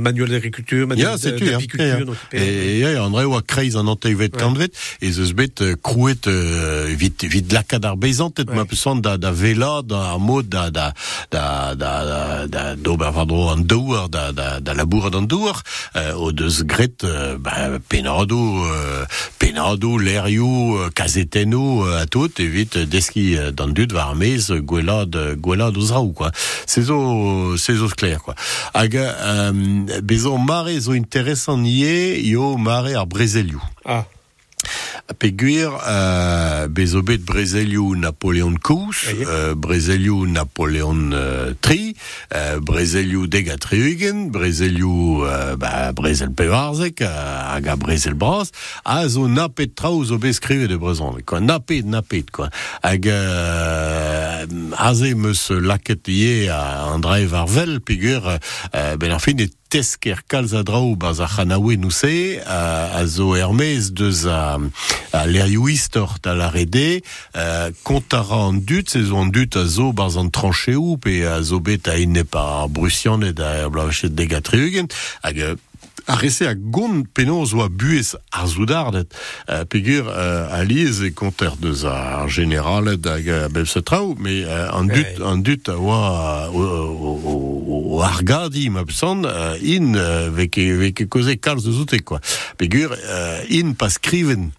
manuel 0.01 0.29
d'agriculture, 0.31 0.87
manuel 0.87 1.19
d'apiculture, 1.19 1.61
Ya, 1.81 2.05
donc, 2.05 2.17
ya. 2.33 3.40
Oa 3.41 3.47
kreiz 3.47 3.77
an 3.77 3.89
anteivet 3.89 4.37
kantvet, 4.37 4.77
e 5.01 5.11
zeus 5.13 5.33
bet 5.37 5.61
euh, 5.65 5.77
krouet 5.81 6.27
euh, 6.29 6.93
vit, 6.99 7.25
vit 7.33 7.53
lakad 7.53 7.85
ar 7.89 7.97
beizantet, 7.97 8.49
Ouais. 8.51 8.57
ma 8.57 8.65
peusant 8.65 8.97
da, 8.97 9.17
da 9.17 9.31
vela, 9.33 9.81
da 9.87 10.13
ar 10.15 10.19
mod, 10.21 10.49
da, 10.49 10.69
da, 10.71 10.93
da, 11.31 11.75
da, 11.75 12.47
da, 12.47 12.75
an 12.75 13.63
douar, 13.65 14.09
da, 14.09 14.33
da, 14.33 14.61
da 14.61 14.75
labour 14.75 15.11
an 15.15 15.23
douar, 15.27 15.63
euh, 15.97 16.13
o 16.17 16.33
deus 16.33 16.63
gret, 16.65 17.05
euh, 17.05 17.39
ba, 17.39 17.79
penado, 17.89 18.39
euh, 18.65 19.05
penado, 19.39 19.97
lerioù, 19.99 20.77
euh, 20.79 20.91
kazeteno, 20.91 21.85
euh, 21.87 22.03
a 22.03 22.07
tout, 22.07 22.41
evit 22.41 22.77
euh, 22.77 22.87
deski 22.87 23.37
euh, 23.37 23.51
dan 23.53 23.73
dut 23.73 23.93
war 23.93 24.15
mez, 24.17 24.51
euh, 24.51 24.61
gwelad, 24.61 25.15
euh, 25.17 25.35
gwelad 25.37 25.77
o 25.77 25.81
zraou, 25.81 26.13
quoi. 26.13 26.31
Se 26.67 26.83
zo, 26.83 27.57
skler, 27.89 28.21
quoi. 28.23 28.35
Hag, 28.75 28.97
euh, 28.97 29.53
bezo 30.03 30.37
mare 30.39 30.79
zo 30.81 30.93
interesant 30.95 31.65
yo 32.27 32.57
mare 32.59 32.97
ar 32.99 33.07
brezelioù. 33.31 33.61
Ah, 33.85 34.07
Peguir, 35.19 35.71
euh, 35.89 36.69
bezobet 36.69 37.19
Napoléon 37.97 38.55
Kous, 38.63 39.07
euh, 39.27 39.55
Napoléon 40.27 41.11
euh, 41.13 41.53
Tri, 41.61 41.97
euh, 42.35 42.61
Brezelioù 44.31 45.25
euh, 45.25 45.57
bah, 45.57 45.93
Brezel 45.93 46.33
Pevarzek, 46.33 47.03
euh, 47.03 47.57
a 47.57 47.77
Brezel 47.77 48.15
Bras, 48.15 48.51
a 48.85 49.09
zo 49.09 49.29
napet 49.29 49.67
de 50.69 50.77
Brezon, 50.77 51.17
quoi. 51.27 51.41
Napet, 51.41 51.83
napet, 51.83 52.27
quoi. 52.31 52.51
Hag 52.83 53.09
euh, 53.09 54.47
aze 54.77 55.15
meus 55.15 55.51
laket 55.51 56.09
ie 56.09 56.49
a 56.49 56.87
an 56.93 57.01
dreiv 57.01 57.35
ar 57.35 57.49
vel, 57.49 57.81
peguir, 57.81 58.27
euh, 58.75 58.97
ben 58.97 59.11
ar 59.11 59.23
fin 59.23 59.39
e 59.39 59.51
tesker 59.71 60.25
kalz 60.29 60.53
a 60.59 60.65
draou 60.67 60.97
baz 60.99 61.21
a 61.23 61.29
c'hanaoué 61.31 61.77
nou 61.79 61.95
se, 61.95 62.41
a, 62.43 62.99
a 62.99 63.05
zo 63.07 63.31
Hermès 63.39 63.93
deus 63.95 64.25
a, 64.27 64.59
a 65.15 65.23
lerioù 65.31 65.71
istort 65.71 66.27
a 66.27 66.35
la 66.35 66.51
rede, 66.51 67.01
euh, 67.39 67.71
kontara 67.87 68.43
an 68.49 68.61
dut, 68.67 68.91
se 68.91 69.05
zo 69.07 69.23
an 69.23 69.31
dut 69.35 69.57
a 69.61 69.65
zo 69.71 69.93
baz 69.97 70.19
an 70.21 70.33
trancheou, 70.35 70.99
pe 71.03 71.21
a 71.31 71.39
zo 71.47 71.63
bet 71.63 71.91
a 71.91 71.97
inne 72.03 72.27
par 72.27 72.69
brusianet 72.75 73.39
a 73.39 73.69
blavachet 73.71 74.15
degatriugen, 74.19 74.91
hag 75.23 75.43
euh, 75.47 75.57
a 76.11 76.17
rese 76.17 76.43
a 76.49 76.55
gont 76.55 77.07
penoz 77.15 77.53
oa 77.55 77.69
buez 77.69 78.15
ar 78.33 78.49
zoudardet. 78.51 79.15
Uh, 79.47 79.65
pegur 79.71 80.09
uh, 80.09 80.51
a 80.51 80.63
liez 80.67 81.03
e 81.07 81.13
konter 81.15 81.55
deus 81.61 81.85
ar 81.87 82.29
generalet 82.33 83.07
hag 83.07 83.29
a 83.31 83.41
bel 83.53 83.69
se 83.71 83.83
trao, 83.87 84.15
me 84.19 84.41
uh, 84.45 84.71
an 84.75 84.91
dut, 84.91 85.21
an 85.23 85.45
dut 85.47 85.71
a 85.71 85.77
oa 85.79 86.49
o, 86.51 86.65
o, 86.65 87.15
o, 87.15 87.35
o 88.01 88.03
argadi 88.03 88.71
ma 88.73 88.85
pesan, 88.89 89.27
uh, 89.29 89.61
in 89.61 89.93
koze 91.09 91.37
kalz 91.37 91.65
de 91.65 91.73
zoute, 91.73 92.03
quoi. 92.03 92.19
Pegur 92.57 92.97
uh, 92.97 93.45
in 93.53 93.75
pas 93.77 93.93
skriven 93.93 94.53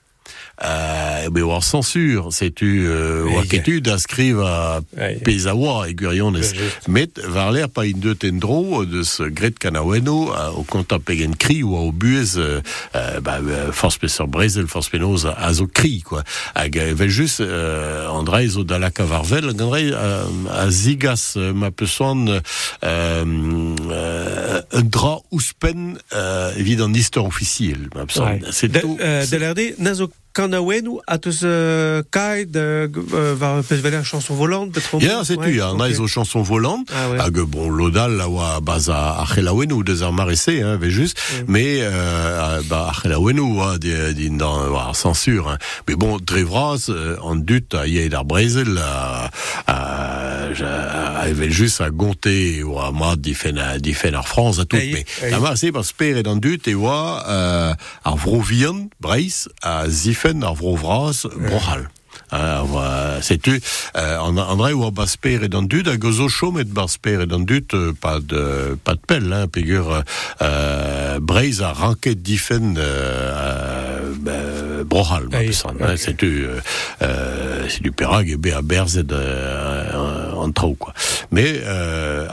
Euh, 0.64 1.30
be 1.32 1.40
war 1.42 1.64
censure, 1.64 2.32
setu 2.34 2.86
euh, 2.86 3.26
Aïe. 3.26 3.34
oa 3.36 3.44
ketu 3.50 3.80
da 3.82 3.96
skriv 3.98 4.40
a 4.46 4.82
Aïe. 4.98 5.18
pez 5.26 5.48
a 5.50 5.56
oa 5.56 5.88
e 5.90 5.96
gwirionez. 5.98 6.52
Ouais, 6.52 6.58
juste. 6.60 6.88
Met 6.88 7.18
var 7.34 7.52
l'air 7.52 7.70
pa 7.70 7.82
in 7.90 7.98
deut 7.98 8.22
en 8.28 8.38
dro 8.38 8.84
deus 8.86 9.16
gret 9.34 9.58
kanaweno 9.58 10.30
a, 10.38 10.52
o 10.54 10.62
konta 10.70 11.00
pegen 11.02 11.34
kri 11.34 11.64
ou 11.66 11.78
a 11.80 11.82
o 11.88 11.92
buez 11.92 12.36
euh, 12.38 12.60
euh, 12.96 13.20
ba, 13.26 13.40
euh, 13.42 13.72
force 13.72 13.98
peser 13.98 14.28
brezel, 14.30 14.68
force 14.70 14.90
penoz 14.94 15.26
a, 15.26 15.34
a 15.34 15.50
zo 15.58 15.66
kri, 15.66 16.02
quoi. 16.06 16.22
Hag 16.54 16.78
vel 16.94 17.10
just 17.10 17.42
euh, 17.42 18.06
Andrei 18.14 18.46
zo 18.54 18.62
da 18.64 18.78
la 18.78 18.92
kavarvel, 18.94 19.50
hag 19.50 19.62
Andrei 19.66 19.90
euh, 19.92 20.26
a 20.54 20.70
zigas 20.70 21.34
euh, 21.38 21.54
ma 21.54 21.72
pesoan 21.72 22.28
euh, 22.30 22.40
euh, 22.84 24.62
un 24.72 24.82
dra 24.84 25.18
ouspen 25.32 25.98
euh, 26.14 26.54
evit 26.58 26.82
an 26.82 26.94
istor 26.94 27.26
officiel, 27.26 27.90
ma 27.96 28.06
pesoan. 28.06 28.26
ouais. 28.34 28.42
C'est 28.52 28.68
De, 28.72 28.80
tout. 28.80 28.98
euh, 29.02 29.26
de 29.26 29.38
l'RD, 29.38 29.80
nazo 29.80 30.10
kanaouenou, 30.34 31.02
a 31.08 31.18
tous, 31.18 31.42
euh, 31.44 32.02
kai, 32.12 32.46
de, 32.46 32.90
euh, 33.14 33.36
var 33.38 33.64
pez 33.64 33.78
veler 33.78 34.04
chanson 34.04 34.34
volante. 34.36 34.78
Ya, 35.02 35.22
c'est 35.24 35.36
tu, 35.38 35.62
an 35.62 35.76
okay. 35.80 35.92
aiz 35.92 36.00
o 36.00 36.08
chanson 36.08 36.42
volante, 36.42 36.88
Ah 36.96 37.10
ouais. 37.10 37.20
hag 37.20 37.40
bon, 37.42 37.70
lodal 37.70 38.16
la 38.18 38.30
oa 38.30 38.62
baz 38.62 38.90
a 38.90 39.20
archelaouenou 39.22 39.78
ou 39.80 39.84
deus 39.84 40.02
ar 40.04 40.14
marese, 40.14 40.50
hein, 40.62 40.78
ve 40.78 40.90
just, 40.90 41.18
mais 41.48 41.80
euh, 41.82 42.62
ba 42.70 42.88
archelaouenou 42.88 43.58
oa 43.60 43.78
di- 43.78 44.14
din 44.16 44.38
dan 44.38 44.70
war 44.72 44.96
censure, 44.96 45.50
hein. 45.50 45.58
mais 45.88 45.96
bon, 45.96 46.18
dre 46.20 46.44
vraz, 46.44 46.88
euh, 46.90 47.18
an 47.22 47.36
dut 47.36 47.74
a 47.74 47.86
yei 47.88 48.08
d'ar 48.10 48.24
brezel, 48.26 48.78
a, 48.78 49.30
a, 49.68 50.54
ja- 50.54 51.20
a 51.22 51.50
just 51.50 51.82
a 51.82 51.90
gonte 51.90 52.64
oa 52.64 52.92
mat 52.92 53.18
difen, 53.20 53.58
a- 53.58 53.78
difen 53.80 54.16
ar 54.16 54.28
France 54.28 54.60
a 54.60 54.66
tout, 54.66 54.78
mais 54.78 55.06
la 55.30 55.40
par 55.40 56.36
dut 56.38 56.68
e 56.68 56.74
oa 56.76 57.24
euh, 57.28 57.74
ar 58.06 58.16
vrovian, 58.16 58.88
breiz, 59.02 59.50
a 59.62 59.90
zifen 59.90 60.21
ar 60.26 60.54
vrovraz, 60.56 61.26
brochal. 61.36 61.88
Uh, 62.32 63.20
setu 63.22 63.58
uh, 63.60 64.24
an, 64.24 64.38
an 64.40 64.56
dre 64.60 64.72
oa 64.72 64.92
basper 64.96 65.44
et 65.44 65.56
an 65.56 65.66
dud 65.68 65.90
a 65.92 65.98
gozo 66.00 66.30
chomet 66.32 66.70
basper 66.72 67.26
et 67.26 67.34
an 67.34 67.44
dud 67.44 67.74
euh, 67.74 67.92
pas 67.92 68.20
de 68.24 68.78
pas 68.86 68.96
de 68.96 69.02
pelle 69.06 69.34
hein, 69.34 69.48
pegur 69.52 70.04
euh, 70.42 71.20
breiz 71.20 71.62
a 71.62 71.74
ranket 71.74 72.22
difen 72.24 72.78
euh, 72.80 74.14
euh, 74.28 74.84
brohal 74.86 75.28
ma 75.28 75.40
Aïe, 75.40 75.48
pesan, 75.52 75.76
ok. 75.76 75.98
setu 75.98 76.46
euh, 76.48 76.60
euh, 77.02 77.66
c'est 77.68 77.84
du 77.84 77.92
perag 77.92 78.32
e 78.32 78.38
be 78.38 78.56
a 78.56 78.62
berzet 78.62 79.12
euh, 79.12 80.21
an 80.42 80.52
trao 80.52 80.76
quoi. 80.76 80.94
Mais 81.32 81.62
euh, 81.64 82.28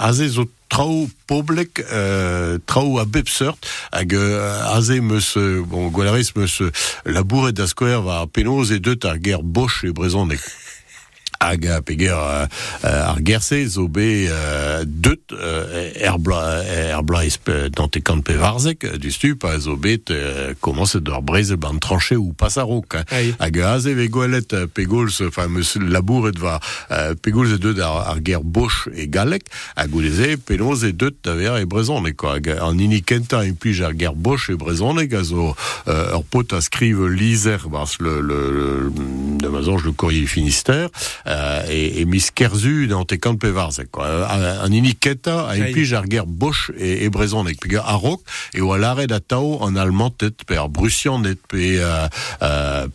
trao 0.68 1.08
poblek 1.26 1.80
euh, 1.92 2.58
trao 2.66 2.98
a 2.98 3.04
bep 3.04 3.28
seurt 3.28 3.58
hag 3.92 4.14
euh, 4.14 4.76
aze 4.76 5.00
meus 5.00 5.36
bon 5.66 5.88
gwalaris 5.88 6.34
meus 6.36 6.62
labouret 7.06 7.52
da 7.56 7.66
skoer 7.66 8.02
va 8.04 8.26
penoz 8.26 8.72
e 8.72 8.78
deut 8.78 9.04
ar 9.08 9.16
ger 9.22 9.42
boch 9.42 9.80
e 9.84 9.92
brezonek 9.96 10.44
hag 11.40 11.66
a 11.66 11.80
peger 11.82 12.12
euh, 12.16 12.46
euh, 12.84 13.08
ar 13.10 13.18
gerse 13.24 13.58
zo 13.70 13.86
be 13.88 14.26
euh, 14.28 14.84
deut 14.86 15.32
euh, 15.32 15.90
er 15.94 16.18
bla 16.18 16.40
er 16.64 17.02
blaiz 17.06 17.36
pe- 17.38 17.68
dant 17.70 17.94
e 17.96 18.02
kant 18.02 18.22
pe 18.26 18.34
varzek 18.40 18.86
du 18.98 19.10
stup 19.14 19.44
a 19.48 19.54
zo 19.62 19.76
bet 19.76 20.10
euh, 20.10 20.54
komanse 20.60 20.96
d'ar 21.02 21.22
brezel 21.22 21.56
ban 21.56 21.78
tranché 21.78 22.16
ou 22.16 22.32
passarok. 22.32 22.98
Aïe. 23.10 23.34
hag 23.38 23.58
a 23.62 23.72
aze 23.76 23.94
ve 23.94 24.08
gwelet 24.10 24.52
euh, 24.54 24.66
pegols 24.66 25.20
enfin 25.26 25.48
meus 25.48 25.76
labouret 25.80 26.36
va 26.38 26.58
euh, 26.90 27.14
pegols 27.22 27.54
e 27.54 27.58
deut 27.62 27.78
ar, 27.82 28.02
ar 28.14 28.22
ger 28.24 28.42
boch 28.42 28.88
e 28.94 29.06
galek 29.06 29.46
hag 29.76 29.94
ou 29.94 30.02
leze 30.04 30.36
penoz 30.46 30.84
e 30.84 30.92
deut 30.92 31.16
da 31.24 31.34
ver 31.38 31.60
e 31.62 31.66
brezonek 31.66 32.16
quoi 32.16 32.40
en 32.58 33.54
plij 33.58 33.82
ar 33.84 33.94
ger 33.98 34.14
boch 34.14 34.48
e 34.50 34.56
brezonek 34.56 35.14
a 35.14 35.22
zo 35.24 35.54
euh, 35.86 36.16
ur 36.18 36.24
pot 36.30 36.52
a 36.52 36.60
skrive 36.60 37.08
lizer 37.10 37.62
bars 37.68 37.96
le, 38.00 38.20
le, 38.20 38.40
le 38.58 38.90
de 39.38 39.48
mazange 39.48 39.84
le 39.84 39.92
courrier 39.92 40.26
Finistère 40.26 40.88
et, 41.68 42.00
et 42.00 42.04
mis 42.04 42.24
Kerzu 42.34 42.86
dans 42.88 43.04
tes 43.04 43.18
camps 43.18 43.34
de 43.34 43.38
Pevarzek 43.38 43.90
quoi. 43.90 44.06
Euh, 44.06 44.64
an 44.64 44.72
ini 44.72 44.94
kenta 44.94 45.48
a 45.48 45.54
plij 45.72 45.92
ar 45.94 46.06
ger 46.08 46.24
boch 46.26 46.70
e, 46.78 47.04
e 47.04 47.08
brezonek 47.12 47.58
puis 47.60 47.76
a 47.76 47.96
rok 48.00 48.22
e 48.54 48.60
oa 48.60 48.78
lare 48.78 49.06
da 49.06 49.20
tao 49.20 49.58
en 49.66 49.76
allemand 49.76 50.16
tet 50.18 50.44
pe 50.46 50.56
ar 50.58 50.68
brusian 50.68 51.22
net 51.22 51.38
pe 51.48 51.76
euh, 51.78 52.08
euh, 52.42 52.86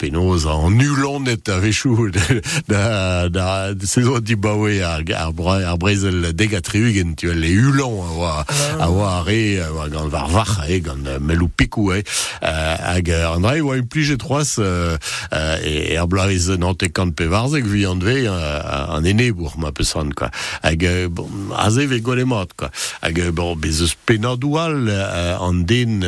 a 1.54 1.60
vechou 1.60 2.10
da, 2.10 2.22
da, 2.68 3.30
da 3.30 3.86
saison 3.86 4.20
di 4.20 4.36
bawe 4.36 4.82
ar, 4.84 5.04
ar, 5.16 5.34
bra- 5.34 5.62
ar 5.68 5.78
brezel 5.78 6.34
degatriugen 6.34 7.16
tu 7.16 7.28
vois, 7.28 7.36
les 7.36 7.54
hulan 7.54 7.84
a 8.02 8.12
oa 8.18 8.46
a 8.80 8.90
oa 8.90 9.12
a 9.24 9.70
oa 9.72 9.90
gant 9.90 10.10
var 10.10 10.30
vach 10.30 10.56
e 10.70 10.80
gant 10.82 11.06
euh, 11.08 11.20
melou 11.20 11.48
pikou 11.50 11.92
e 11.94 12.02
euh, 12.44 12.76
hag 12.80 13.10
euh, 13.10 13.36
an 13.36 13.44
rai 13.46 13.62
oa 13.62 13.78
implije 13.78 14.18
troas 14.18 14.56
euh, 14.60 14.98
euh, 15.34 15.58
e 15.64 15.98
ar 15.98 16.08
blaiz 16.08 16.50
en 16.52 16.62
antekant 16.74 17.12
pe 17.12 17.28
varzek 17.30 17.66
vi 17.68 17.86
an 17.86 18.00
dve 18.02 18.23
ivez 18.24 18.64
an 18.96 19.06
ene 19.06 19.32
ma 19.58 19.72
pesan 19.72 20.14
quoi. 20.16 20.32
Hag 20.64 20.86
bon 21.12 21.52
aze 21.58 21.88
ve 21.90 22.00
golemat 22.02 22.54
quoi. 22.58 22.72
Hag 23.02 23.20
bon 23.36 23.56
bez 23.56 23.96
penadoù 24.06 24.58
an 24.58 25.66
den 25.68 26.02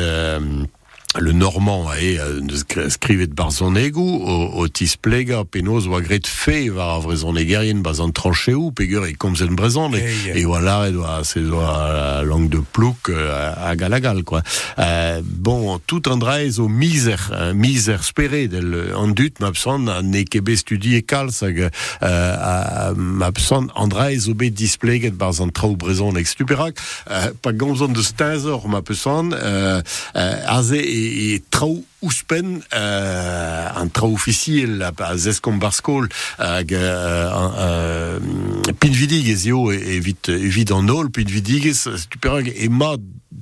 le 1.20 1.32
normand 1.32 1.92
e 1.94 2.18
euh, 2.18 2.88
skrivet 2.90 3.32
bar 3.34 3.50
son 3.52 3.74
ego 3.76 4.02
o, 4.02 4.60
o 4.60 4.66
tis 4.68 4.96
plega 5.00 5.44
penos 5.44 5.86
oa 5.88 6.00
gret 6.04 6.26
fe 6.28 6.68
var 6.74 6.96
a 6.96 6.98
vrezon 7.04 7.38
egerien 7.40 7.80
baz 7.84 8.00
an 8.04 8.12
trancheou 8.16 8.70
pegur 8.76 9.06
e 9.08 9.14
komzen 9.16 9.54
brezon 9.56 9.94
e, 9.96 10.02
Ei, 10.04 10.42
e 10.42 10.44
voilà 10.44 10.88
e 10.88 10.92
doa 10.92 11.22
se 11.24 11.40
doa 11.44 11.70
la 11.94 12.22
langue 12.26 12.50
de 12.52 12.60
plouk 12.72 13.08
euh, 13.10 13.54
a 13.56 13.74
gal 13.76 13.94
a 13.96 14.00
gal 14.00 14.22
quoi. 14.24 14.42
Euh, 14.78 15.20
bon 15.24 15.78
tout 15.86 16.08
an 16.12 16.18
dreiz 16.20 16.58
o 16.60 16.68
miser 16.68 17.18
euh, 17.32 17.54
miser 17.54 18.02
spere 18.04 18.44
del 18.52 18.92
an 18.96 19.14
dut 19.16 19.40
mapsan 19.40 19.88
a 19.88 20.00
ne 20.02 20.24
kebe 20.28 20.56
studi 20.60 20.96
e 20.98 21.02
kalz 21.02 21.40
hag 21.46 21.62
euh, 21.64 21.70
a- 22.02 22.92
mapsan 22.96 23.70
an 23.74 23.88
dreiz 23.92 24.28
o 24.28 24.34
bet 24.34 24.54
displeget 24.56 25.16
bar 25.16 25.32
an 25.40 25.50
trao 25.54 25.76
brezon 25.80 26.16
ek 26.20 26.28
stuperak 26.30 26.78
euh, 27.10 27.30
pa 27.42 27.52
gomzon 27.56 27.94
de 27.96 28.04
stazor 28.04 28.68
mapsan 28.68 29.32
euh, 29.32 29.80
euh, 30.14 30.56
aze 30.58 30.82
e, 31.06 31.34
e 31.36 31.42
trao 31.50 31.78
ouspen 32.02 32.60
euh, 32.74 33.80
an 33.80 33.88
trao 33.88 34.12
officiel 34.12 34.82
a, 34.82 34.92
a 35.08 35.16
zeskom 35.16 35.58
barskol 35.62 36.08
hag 36.38 36.72
euh, 36.72 37.30
euh, 37.66 38.72
pinvidig 38.80 39.30
ez 39.32 39.46
yo 39.48 39.70
evit, 39.72 40.30
evit 40.34 40.74
an 40.76 40.90
ol 40.92 41.10
pinvidig 41.14 41.70
ez 41.72 41.86
stuperak 42.06 42.50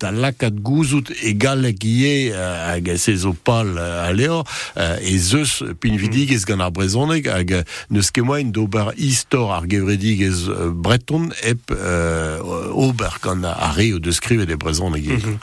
e 0.04 0.10
mat 0.10 0.12
da 0.12 0.12
lakat 0.12 0.60
gouzout 0.62 1.10
egal 1.22 1.64
gie 1.78 2.32
uh, 2.32 2.68
hag 2.68 2.88
se 2.98 3.16
zo 3.16 3.34
pal 3.42 3.76
uh, 3.76 4.06
a 4.06 4.12
leo 4.12 4.42
uh, 4.76 4.98
e 5.00 5.74
pinvidig 5.80 6.32
ez 6.32 6.44
gant 6.44 6.60
ar 6.60 6.72
brezonek 6.72 7.26
hag 7.26 7.64
neus 7.88 8.10
kemoain 8.10 8.52
d'ober 8.52 8.92
istor 8.96 9.52
ar 9.52 9.66
gevredig 9.66 10.22
ez 10.22 10.48
breton 10.74 11.32
ep 11.42 11.70
uh, 11.70 12.40
ober 12.74 13.18
gant 13.22 13.44
a 13.44 13.72
re 13.76 13.92
o 13.94 13.98
deus 13.98 14.16
skrivet 14.16 14.50
e 14.50 14.56
brezonek 14.56 15.04
mm 15.04 15.20
-hmm. 15.20 15.38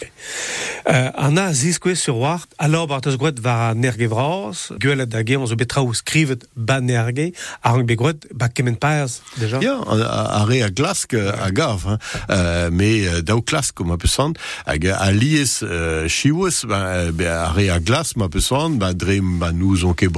Euh, 0.89 1.11
an 1.13 1.37
a 1.37 1.53
ziskouez 1.53 1.95
sur 1.95 2.17
alors 2.57 2.87
gret 3.17 3.39
var 3.39 3.75
gwelet 4.79 5.09
da 5.09 5.21
ge, 5.23 5.37
on 5.37 5.47
zo 5.47 5.55
betra 5.55 5.83
ou 5.85 5.93
skrivet 5.93 6.45
ba 6.55 6.79
nerge, 6.81 7.31
a 7.61 7.73
rang 7.73 7.85
begret 7.87 8.25
ba 8.33 8.49
kemen 8.49 8.77
paez, 8.81 9.19
deja? 9.37 9.61
Ja, 9.61 9.77
a, 9.85 10.41
a 10.41 10.45
re 10.49 10.61
a 10.65 10.69
glask 10.73 11.13
euh, 11.13 11.31
a 11.37 11.51
gav, 11.51 11.85
hein. 11.85 11.97
euh, 12.29 12.69
mais 12.71 13.07
euh, 13.07 13.21
daou 13.21 13.41
klask 13.41 13.81
peusant, 13.97 14.33
hag 14.65 14.87
a 14.87 15.11
lies 15.11 15.59
euh, 15.63 16.07
chiouez, 16.07 16.63
ba, 16.67 17.11
be 17.11 17.27
a 17.27 17.51
re 17.53 17.69
a 17.69 17.79
glas 17.79 18.13
ma 18.15 18.29
peusant, 18.29 18.77
ba 18.81 18.93
dre 18.93 19.19
ba 19.21 19.51
nous 19.51 19.85
on 19.85 19.93
ket 19.93 20.11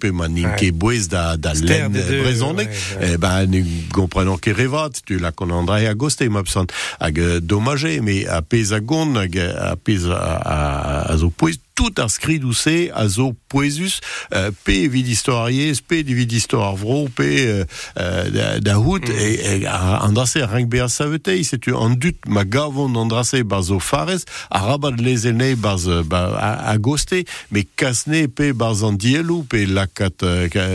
pe 0.00 0.10
ma 0.10 0.28
nin 0.28 0.54
ket 0.56 0.72
bouez 0.72 1.08
da, 1.08 1.36
da 1.36 1.54
len 1.54 1.92
ouais, 1.92 2.32
ouais. 2.56 2.68
eh 3.00 3.16
ben 3.16 3.46
ne 3.46 3.62
gomprenon 3.92 4.38
ket 4.38 4.56
revat, 4.56 5.00
tu 5.04 5.18
la 5.18 5.32
kon 5.32 5.50
andrei 5.50 5.86
a 5.86 5.94
goste 5.94 6.28
ma 6.28 6.42
peusant, 6.42 6.66
hag 7.00 7.18
euh, 7.18 7.40
dommage, 7.40 7.84
a 7.84 8.42
pez 8.42 8.72
a 8.72 8.80
hag 8.80 9.38
a 9.38 9.76
pez 9.76 10.06
a, 10.10 10.16
a, 10.16 11.12
a 11.12 11.16
zo 11.16 11.30
pouez, 11.30 11.58
tout 11.78 11.94
ou 12.02 12.52
se 12.58 12.90
a 12.90 13.04
zo 13.06 13.30
poezus 13.48 14.00
euh, 14.34 14.50
pe 14.66 14.88
vid 14.90 15.06
historiez, 15.06 15.78
pe 15.86 16.00
vid 16.02 16.32
histoire 16.32 16.74
vro, 16.76 17.06
euh, 17.20 17.64
euh, 17.98 18.30
da, 18.34 18.46
da 18.58 18.74
hout 18.82 19.06
mm. 19.06 19.14
e, 19.14 19.28
e 19.62 19.66
a- 19.70 20.00
an 20.02 20.12
drase 20.16 20.42
rank 20.42 20.66
be 20.72 20.82
savetei, 20.90 21.44
an 21.78 21.94
dut 21.94 22.18
ma 22.26 22.42
gavon 22.44 22.96
an 22.98 23.06
drase 23.12 23.44
bar 23.46 23.62
zo 23.62 23.78
farez, 23.78 24.24
a 24.50 24.64
rabat 24.66 24.98
lezene 25.00 25.52
bar 25.56 25.78
ze- 25.78 26.02
ba, 26.10 26.24
a, 26.34 26.50
a 26.72 26.76
goste, 26.82 27.22
me 27.54 27.62
kasne 27.78 28.24
pe 28.28 28.50
bar 28.52 28.74
zan 28.74 28.98
dielou, 28.98 29.44
pe 29.48 29.62
lakat, 29.70 30.18
ka- 30.50 30.66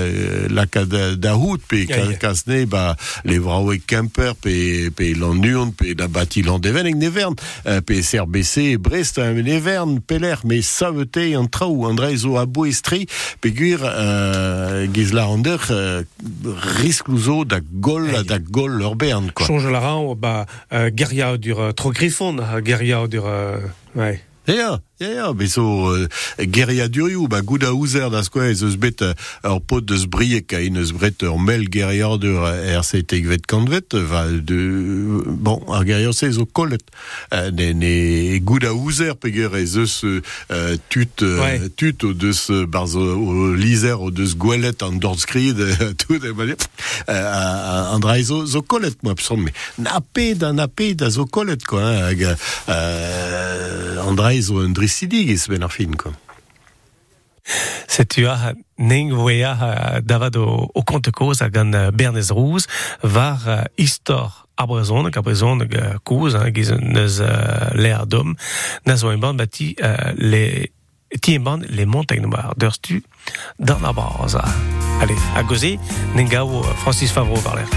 lakat 0.55 0.87
da, 0.87 1.03
da 1.19 1.35
hout, 1.35 1.61
pe 1.67 1.83
Ya, 1.89 1.99
ya. 2.05 2.17
kasne 2.21 2.63
ba, 2.71 2.95
le 3.27 3.39
vraoe 3.43 3.81
Kemper, 3.85 4.33
pe, 4.39 4.89
pe 4.95 5.11
lan 5.19 5.41
nuon, 5.43 5.73
pe 5.75 5.91
da 5.99 6.07
bati 6.07 6.45
lan 6.47 6.61
deven 6.63 6.87
eg 6.93 6.95
nevern, 7.01 7.35
pe 7.83 7.99
SRBC, 7.99 8.77
Brest, 8.79 9.19
nevern, 9.19 9.99
peler, 10.07 10.39
me 10.47 10.61
savetei 10.93 11.33
an 11.35 11.49
trao, 11.49 11.87
an 11.89 11.95
dreiz 11.97 12.21
zo 12.21 12.37
a 12.37 12.45
boestri, 12.45 13.05
pe 13.41 13.51
gwir 13.53 13.81
euh, 13.83 14.85
gizla 14.93 15.25
an 15.31 15.41
der, 15.43 15.59
euh, 15.71 16.03
risk 16.81 17.07
louzo 17.07 17.43
da 17.45 17.59
gol, 17.81 18.07
Hey. 18.13 18.23
da 18.23 18.37
gol 18.39 18.81
ur 18.81 18.95
bern. 18.95 19.31
Change 19.37 19.69
la 19.71 19.79
rang, 19.79 20.13
ba 20.15 20.45
euh, 20.71 20.89
guerria 20.91 21.37
dur 21.37 21.59
euh, 21.59 21.71
tro 21.71 21.91
griffon, 21.91 22.37
euh, 22.39 22.61
guerria 22.61 23.07
dur... 23.07 23.25
Euh, 23.25 23.57
ouais. 23.95 24.21
Ja, 24.45 24.79
ja, 25.03 25.09
ja, 25.19 25.27
be 25.35 25.47
zo 25.51 25.63
uh, 25.91 26.05
geria 26.53 26.87
durioù, 26.91 27.27
ba 27.31 27.41
gouda 27.45 27.71
ouzer 27.75 28.09
da 28.13 28.21
skoe 28.25 28.49
ez 28.53 28.61
eus 28.63 28.77
bet 28.79 29.01
uh, 29.03 29.11
ur 29.49 29.59
pot 29.67 29.83
deus 29.85 30.05
briek 30.11 30.53
a 30.55 30.61
in 30.63 30.79
eus 30.79 30.93
bret 30.95 31.23
ur 31.27 31.35
mel 31.41 31.65
gerior 31.73 32.15
dur 32.21 32.39
uh, 32.47 32.51
RC 32.79 33.03
tegvet 33.11 33.45
kantvet, 33.49 33.97
va 34.09 34.23
de, 34.31 34.57
bon, 35.43 35.59
ar 35.75 35.83
gerior 35.87 36.15
se 36.15 36.31
zo 36.37 36.45
kollet. 36.47 36.83
Uh, 37.33 37.49
ne, 37.55 37.71
ne 37.77 37.91
gouda 38.47 38.71
ouzer 38.75 39.15
peger 39.19 39.53
ez 39.59 39.75
eus 39.81 39.99
uh, 40.07 40.21
tut, 40.93 41.25
Ouais. 41.43 41.67
tut 41.79 42.03
o 42.07 42.13
deus 42.15 42.45
uh, 42.53 42.63
barz 42.69 42.95
o, 42.99 43.03
lizer 43.57 43.99
o 43.99 44.09
deus 44.13 44.35
gwelet 44.39 44.83
an 44.85 44.99
dord 45.03 45.19
skrid, 45.23 45.59
uh, 45.59 45.91
tout, 46.01 46.23
e 46.23 46.31
ba 46.37 46.47
uh, 46.47 47.93
an 47.93 48.03
drai 48.03 48.21
zo, 48.27 48.43
zo 48.49 48.63
kollet, 48.65 48.95
moi, 49.03 49.15
pson, 49.19 49.43
me 49.43 49.53
nape 49.83 50.31
da 50.39 50.53
nape 50.55 50.93
da 50.99 51.09
zo 51.13 51.25
kollet, 51.27 51.65
quoi, 51.67 51.83
hein, 51.83 52.01
hag, 52.07 52.25
uh, 52.71 54.07
an 54.07 54.17
drai 54.19 54.37
zo 54.45 54.61
un 54.63 54.71
drissidig 54.73 54.92
ez 55.01 55.47
ben 55.47 55.63
ar 55.63 55.71
fin, 55.71 55.95
quoi. 55.95 56.13
Setu 57.87 58.27
a 58.27 58.53
neng 58.75 59.11
voea 59.11 59.99
davad 60.03 60.35
o, 60.35 60.69
o 60.73 60.83
compte 60.83 61.11
koz 61.11 61.41
hag 61.43 61.57
an 61.57 61.75
uh, 61.75 61.89
Bernez 61.91 62.31
Rouz 62.31 62.67
var 63.01 63.43
uh, 63.47 63.63
istor 63.75 64.47
a 64.55 64.65
brezon, 64.65 65.09
a 65.11 65.21
brezon 65.21 65.65
uh, 65.65 65.97
koz, 66.03 66.37
hein, 66.39 66.53
giz 66.55 66.71
neus 66.79 67.19
l'air 67.75 68.07
d'homme, 68.07 68.35
oa 68.87 69.33
bati 69.33 69.75
le 70.15 70.71
ti 71.21 71.37
les 71.69 71.85
montagnes 71.85 72.25
noires 72.25 72.55
d'ur 72.57 72.73
stu 72.73 73.03
dans 73.59 73.79
la 73.79 73.93
base. 73.93 74.39
Allez, 75.01 75.19
a 75.35 75.43
goze, 75.43 75.77
neng 76.15 76.29
gao 76.29 76.61
uh, 76.61 76.63
Francis 76.77 77.11
Favreau 77.11 77.41
var 77.41 77.55
l'air. 77.55 77.69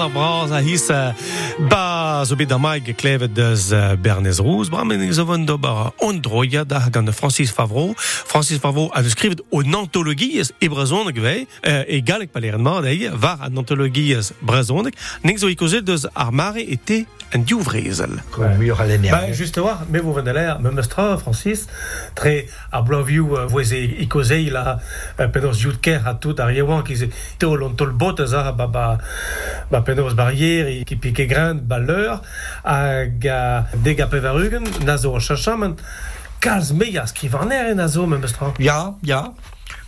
Ar 0.00 0.10
braz 0.10 0.50
a 0.50 0.58
his 0.60 0.86
ba 1.70 2.24
zo 2.24 2.36
bet 2.36 2.48
da 2.48 2.58
maig 2.58 2.84
geklevet 2.84 3.34
deus 3.34 3.70
Rouz. 4.38 4.68
Bra 4.68 4.84
men 4.84 5.02
Francis 7.12 7.50
Favreau. 7.50 7.94
Francis 7.98 8.58
Favreau 8.58 8.90
a 8.92 9.02
skrivet 9.02 9.40
o 9.50 9.62
antologiez 9.62 10.52
e 10.60 10.68
vei, 11.20 11.46
e 11.86 12.00
galek 12.00 12.32
var 13.14 13.38
an 13.46 13.58
antologiez 13.58 14.32
brezoneg, 14.40 14.94
nek 15.22 15.38
deus 15.86 16.06
en 17.34 17.38
Duvrezel. 17.38 18.22
Ben, 18.38 19.32
juste 19.32 19.60
mais 19.90 19.98
vous 19.98 20.12
venez 20.12 20.32
l'air, 20.32 20.60
me 20.60 20.70
mestra, 20.70 21.16
Francis, 21.18 21.66
très 22.14 22.46
à 22.72 22.82
Blavio, 22.82 23.36
euh, 23.36 23.46
vous 23.46 23.74
et 23.74 24.02
Icosei, 24.02 24.50
là, 24.50 24.78
Pedros 25.16 25.52
Jutker, 25.52 26.00
à 26.06 26.14
tout, 26.14 26.34
Ariewan, 26.38 26.82
qui 26.82 26.94
était 27.02 27.46
au 27.46 27.56
long 27.56 27.74
le 27.78 27.92
bot, 27.92 28.14
ça, 28.26 28.48
hein, 28.48 28.52
bah, 28.52 28.66
bah, 28.66 28.98
bah 29.70 29.84
Barrière, 30.14 30.84
qui 30.84 30.96
piquait 30.96 31.26
grain, 31.26 31.54
bah, 31.54 31.78
l'heure, 31.78 32.22
à 32.64 33.04
Nazo 34.84 35.18
Chachaman, 35.18 35.74
Meyas, 36.72 37.12
qui 37.14 37.28
venait, 37.28 37.70
hein, 37.70 37.74
Nazo, 37.74 38.06
me 38.06 38.18
mestra. 38.18 38.54
Ja, 38.58 38.94
ja. 39.02 39.32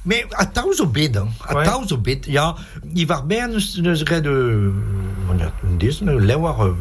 Mais 0.04 0.24
à 0.36 0.44
à 0.44 1.54
il 2.94 3.06
va 3.06 3.20
bien 3.22 3.48
nous 3.48 3.60
19, 5.80 6.18
lehor 6.18 6.76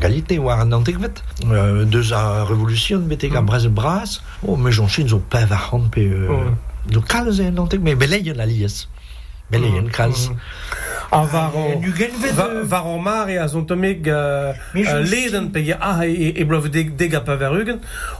galite 0.00 0.38
war 0.38 0.60
an 0.60 0.72
antekvet. 0.72 1.22
Euh, 1.50 1.84
deus 1.84 2.12
a 2.12 2.44
revolution 2.44 3.00
mm. 3.00 3.08
betek 3.08 3.34
a 3.34 3.42
brez 3.42 3.66
bras, 3.68 4.22
oh, 4.46 4.56
me 4.56 4.70
jonchen 4.70 5.08
zo 5.08 5.18
pev 5.18 5.52
ar 5.52 5.68
c'hant 5.70 5.90
Do 6.86 7.00
kalz 7.00 7.40
e 7.40 7.46
an 7.46 7.68
me 7.80 7.94
a 11.14 11.26
Ah, 11.30 11.52
euh, 11.54 12.64
Var 12.64 12.86
o 12.86 12.98
mare 12.98 13.38
a 13.38 13.46
zon 13.46 13.64
tomeg 13.64 14.08
uh, 14.08 14.50
uh, 14.74 15.00
leden 15.06 15.50
pe 15.52 15.60
ya 15.62 15.78
ah 15.80 16.02
e, 16.06 16.32
e 16.34 16.44
blov 16.44 16.66
deg, 16.68 16.96
deg 16.98 17.14
a 17.14 17.22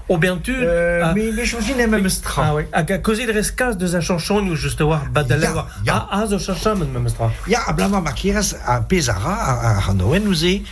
o 0.09 0.19
bentu... 0.19 0.53
Euh, 0.53 1.03
ah, 1.03 1.15
e 1.19 2.09
stra. 2.09 2.43
Ah 2.45 2.55
oui, 2.55 2.65
hag 2.73 2.93
a 2.93 3.33
reskaz 3.33 3.77
deus 3.77 3.95
a 3.95 4.01
chanchon 4.01 4.49
ou 4.49 4.57
juste 4.57 4.83
war 4.83 5.09
badale 5.11 5.49
war. 5.55 5.67
Ya, 5.85 5.95
ya. 5.95 6.09
A, 6.11 6.23
a 6.23 6.27
zo 6.27 6.39
chanchamen, 6.39 6.89
me 6.89 7.01
mestra. 7.01 7.33
Ja, 7.49 7.63
a 7.67 7.73
blama 7.73 8.01
markeras 8.01 8.55
a 8.65 8.81
pezara 8.81 9.35
a, 9.35 9.53
a 9.71 9.81
Hanoen 9.89 10.29
ouze 10.29 10.63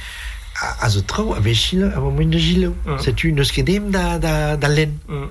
a, 0.61 0.87
a 0.87 0.89
zo 0.89 1.03
trao 1.03 1.35
a 1.35 1.41
vechil 1.41 1.85
a 1.85 1.99
moin 1.99 2.31
de 2.31 2.39
gilo. 2.39 2.75
Mm. 2.87 2.99
C'est 3.01 3.25
une 3.25 3.41
eus 3.41 3.51
kedem 3.51 3.91
da, 3.91 4.19
da, 4.19 4.57
da 4.57 4.69
len. 4.69 4.99
Mm. 5.09 5.29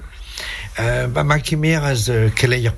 Euh, 0.80 1.08
ba 1.08 1.24
ma 1.24 1.40
kemer 1.40 1.84
az 1.84 2.12
keleier 2.36 2.74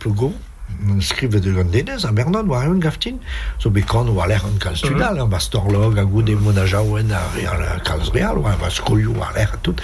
skrive 1.01 1.39
de 1.39 1.51
gandenez, 1.51 2.05
a 2.05 2.11
Bernon 2.11 2.47
war 2.47 2.65
eun 2.65 2.79
gaftin, 2.79 3.19
war 3.63 4.31
an 4.31 4.57
kalz 4.59 4.81
tudal, 4.81 5.19
a 5.19 6.03
goude 6.05 6.35
mon 6.39 6.57
a 6.57 6.65
jaouen 6.65 7.11
a 7.11 7.79
kalz 7.83 8.09
real, 8.13 8.37
war 8.37 8.57
ba 8.57 8.69
skolio 8.69 9.11
war 9.11 9.31
l'air 9.33 9.53
a 9.53 9.57
tout. 9.57 9.81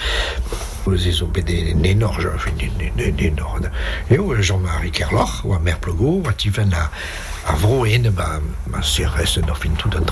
Oze 0.86 1.12
zo 1.12 1.26
bet 1.26 1.48
en 1.50 1.84
enor, 1.84 2.18
en 2.18 2.80
en 2.98 3.18
enor. 3.18 3.70
E 4.08 4.18
o 4.18 4.34
Jean-Marie 4.40 4.90
Kerloch, 4.90 5.44
oa 5.44 5.58
mer 5.58 5.78
plugo, 5.78 6.22
oa 6.24 6.32
tifen 6.32 6.72
a, 6.72 6.90
a 7.46 7.56
vro 7.56 7.84
en 7.84 8.10
ba, 8.10 8.40
fin 9.54 9.76
tout 9.76 9.94
an. 9.94 10.04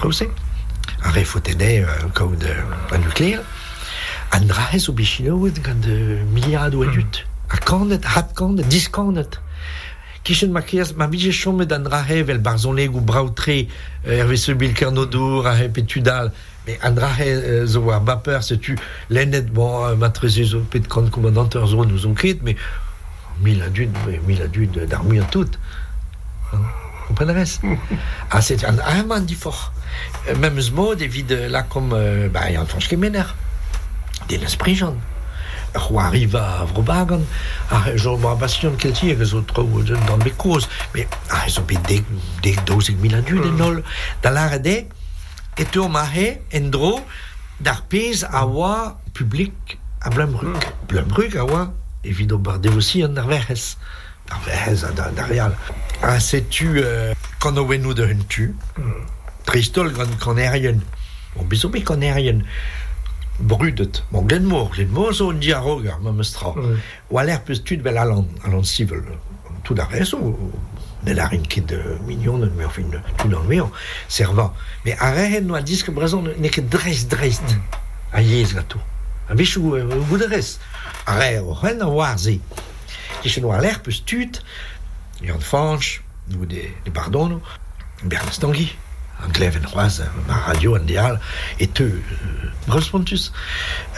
A 1.03 1.11
refotene 1.11 1.86
kaout 2.12 2.45
a. 2.45 3.45
An 4.30 4.47
drahez 4.47 4.89
o 4.89 4.93
gant 4.93 5.86
kandet, 7.64 8.05
hat 8.05 8.32
kandet, 8.34 8.68
dis 8.68 8.89
kandet. 10.29 10.29
Kichen 10.29 10.53
ma 10.53 10.62
drahe 11.85 12.22
vel 12.22 12.39
barzonleg 12.39 12.95
ou 12.95 13.01
brautre, 13.01 13.49
euh, 14.07 14.24
petudal, 15.68 16.33
mais 16.66 16.79
an 16.83 16.93
drahe 16.93 17.26
euh, 17.26 17.66
zo 17.66 17.81
war 17.81 18.01
baper, 18.01 18.43
se 18.43 18.55
tu 18.55 18.76
lennet, 19.11 19.43
bon, 19.43 19.87
euh, 19.87 19.97
ma 19.97 20.11
treze 20.11 20.45
zo 20.45 20.61
pet 20.61 20.87
kant 20.89 21.09
kommandanteur 21.11 21.66
zo 21.66 21.85
nous 21.85 22.07
on 22.07 22.14
ket, 22.14 22.43
mais 22.43 22.57
mil 23.41 23.62
adut, 23.62 23.89
mais 24.07 24.20
mil 24.26 24.43
adut 24.43 24.66
d'armure 24.66 25.26
tout. 25.31 25.51
Hein, 26.53 26.59
Comprenez 27.09 27.45
Ah, 28.31 28.43
c'est 28.43 28.64
un 28.64 28.76
fort. 29.35 29.72
Même 30.39 30.61
ce 30.61 30.70
mot, 30.72 30.93
euh, 30.93 31.49
là, 31.49 31.62
comme, 31.62 31.91
bah, 32.31 32.51
il 32.51 32.53
y 32.53 32.57
a 32.57 32.61
un 32.61 32.64
qui 32.64 32.97
m'énerve. 32.97 33.33
Des. 34.29 34.39
Roi 35.75 36.05
arrive 36.05 36.37
à 36.37 36.64
Vrobagan, 36.64 37.21
ah, 37.71 37.85
je 37.95 38.09
me 38.09 38.35
bastion 38.37 38.75
quel 38.79 38.93
tir, 38.93 39.19
les 39.19 39.35
autres 39.35 39.62
dans 40.07 40.16
mes 40.25 40.31
causes, 40.31 40.69
mais 40.95 41.07
ah, 41.31 41.45
ils 41.47 41.59
ont 41.59 41.62
payé 41.62 41.81
des, 41.87 42.05
des 42.43 42.57
doses 42.66 42.91
mille 42.91 43.14
adultes, 43.14 43.43
des 43.43 43.51
nol. 43.51 43.83
Dans 44.23 44.31
l'arrêt, 44.31 44.89
et 45.59 45.64
tu 45.64 45.81
m'as 45.89 46.09
endro, 46.55 47.01
d'arpèse 47.61 48.27
à 48.31 48.47
wa 48.47 48.99
public 49.12 49.79
à 50.01 50.11
Blumbrug. 50.11 50.57
Blumbrug 50.89 51.37
à 51.37 51.45
wa, 51.45 51.73
évidemment, 52.05 52.41
bardé 52.41 52.69
aussi 52.69 53.05
en 53.05 53.09
Narvehes. 53.09 53.77
Narvehes 54.31 54.85
à 54.85 55.11
Darial. 55.11 55.57
Ah, 56.03 56.21
c'est-tu, 56.21 56.81
euh, 56.83 57.12
quand 57.41 57.57
on 57.59 57.66
nous 57.66 57.95
de 57.95 58.14
tu, 58.29 58.55
Tristol, 59.45 59.93
quand 59.93 60.19
qu'on 60.21 60.37
est 60.37 60.49
rien. 60.49 60.77
Bon, 61.35 61.45
bisous, 61.45 61.71
mais 61.73 61.83
qu'on 61.83 62.01
est 62.01 62.12
rien. 62.12 62.39
Brudet. 63.39 64.05
Bon, 64.11 64.22
Glenmore, 64.22 64.70
Glenmore, 64.70 65.14
so 65.14 65.30
un 65.30 65.39
diarog 65.41 65.86
ar 65.86 66.01
memestra. 66.01 66.53
Mm. 66.57 66.80
O 67.11 67.18
a 67.18 67.24
l'air 67.24 67.43
peus 67.45 67.62
tud 67.64 67.82
vel 67.82 67.99
alan, 67.99 68.26
alan 68.45 68.64
civil. 68.64 69.03
Tout 69.64 69.78
a 69.78 69.86
res, 69.91 70.14
o 70.14 70.34
ne 71.07 71.14
la 71.14 71.28
rin 71.30 71.45
ket 71.47 71.66
de 71.66 71.99
mignon, 72.07 72.43
mais 72.57 72.64
enfin, 72.64 72.82
tout 73.16 73.28
dans 73.28 73.43
le 73.43 73.49
meo, 73.49 73.70
servant. 74.09 74.53
Mais 74.84 74.97
a 74.99 75.11
rehen 75.12 75.47
no 75.47 75.55
a 75.55 75.62
disque 75.62 75.91
brezon, 75.91 76.22
ne 76.22 76.49
ket 76.49 76.68
dreist, 76.68 77.11
dreist. 77.11 77.57
A 78.12 78.22
yez 78.22 78.55
gato. 78.55 78.78
A 79.28 79.34
vechou, 79.34 79.76
o 79.76 80.05
gout 80.09 80.18
de 80.18 80.26
res. 80.26 80.59
A 81.07 81.18
re, 81.18 81.39
o 81.39 81.53
ren 81.53 81.82
a 81.82 81.89
warze. 81.89 82.41
Kichen 83.22 83.45
o 83.45 83.53
a 83.53 83.61
l'air 83.61 83.82
peus 83.82 84.03
tud, 84.05 84.43
Jan 85.22 85.41
Fanch, 85.41 86.03
ou 86.34 86.47
des, 86.47 86.74
des 86.84 86.91
Bardono, 86.91 87.41
Bernard 88.05 88.39
Tanguy, 88.39 88.70
an 89.29 89.33
gleven 89.33 89.62
c'hoaz, 89.62 90.03
ma 90.26 90.35
radio 90.35 90.76
an 90.76 90.85
dial, 90.87 91.20
et 91.61 91.70
eux, 91.81 92.01
euh, 92.01 92.49
Brospontus, 92.66 93.33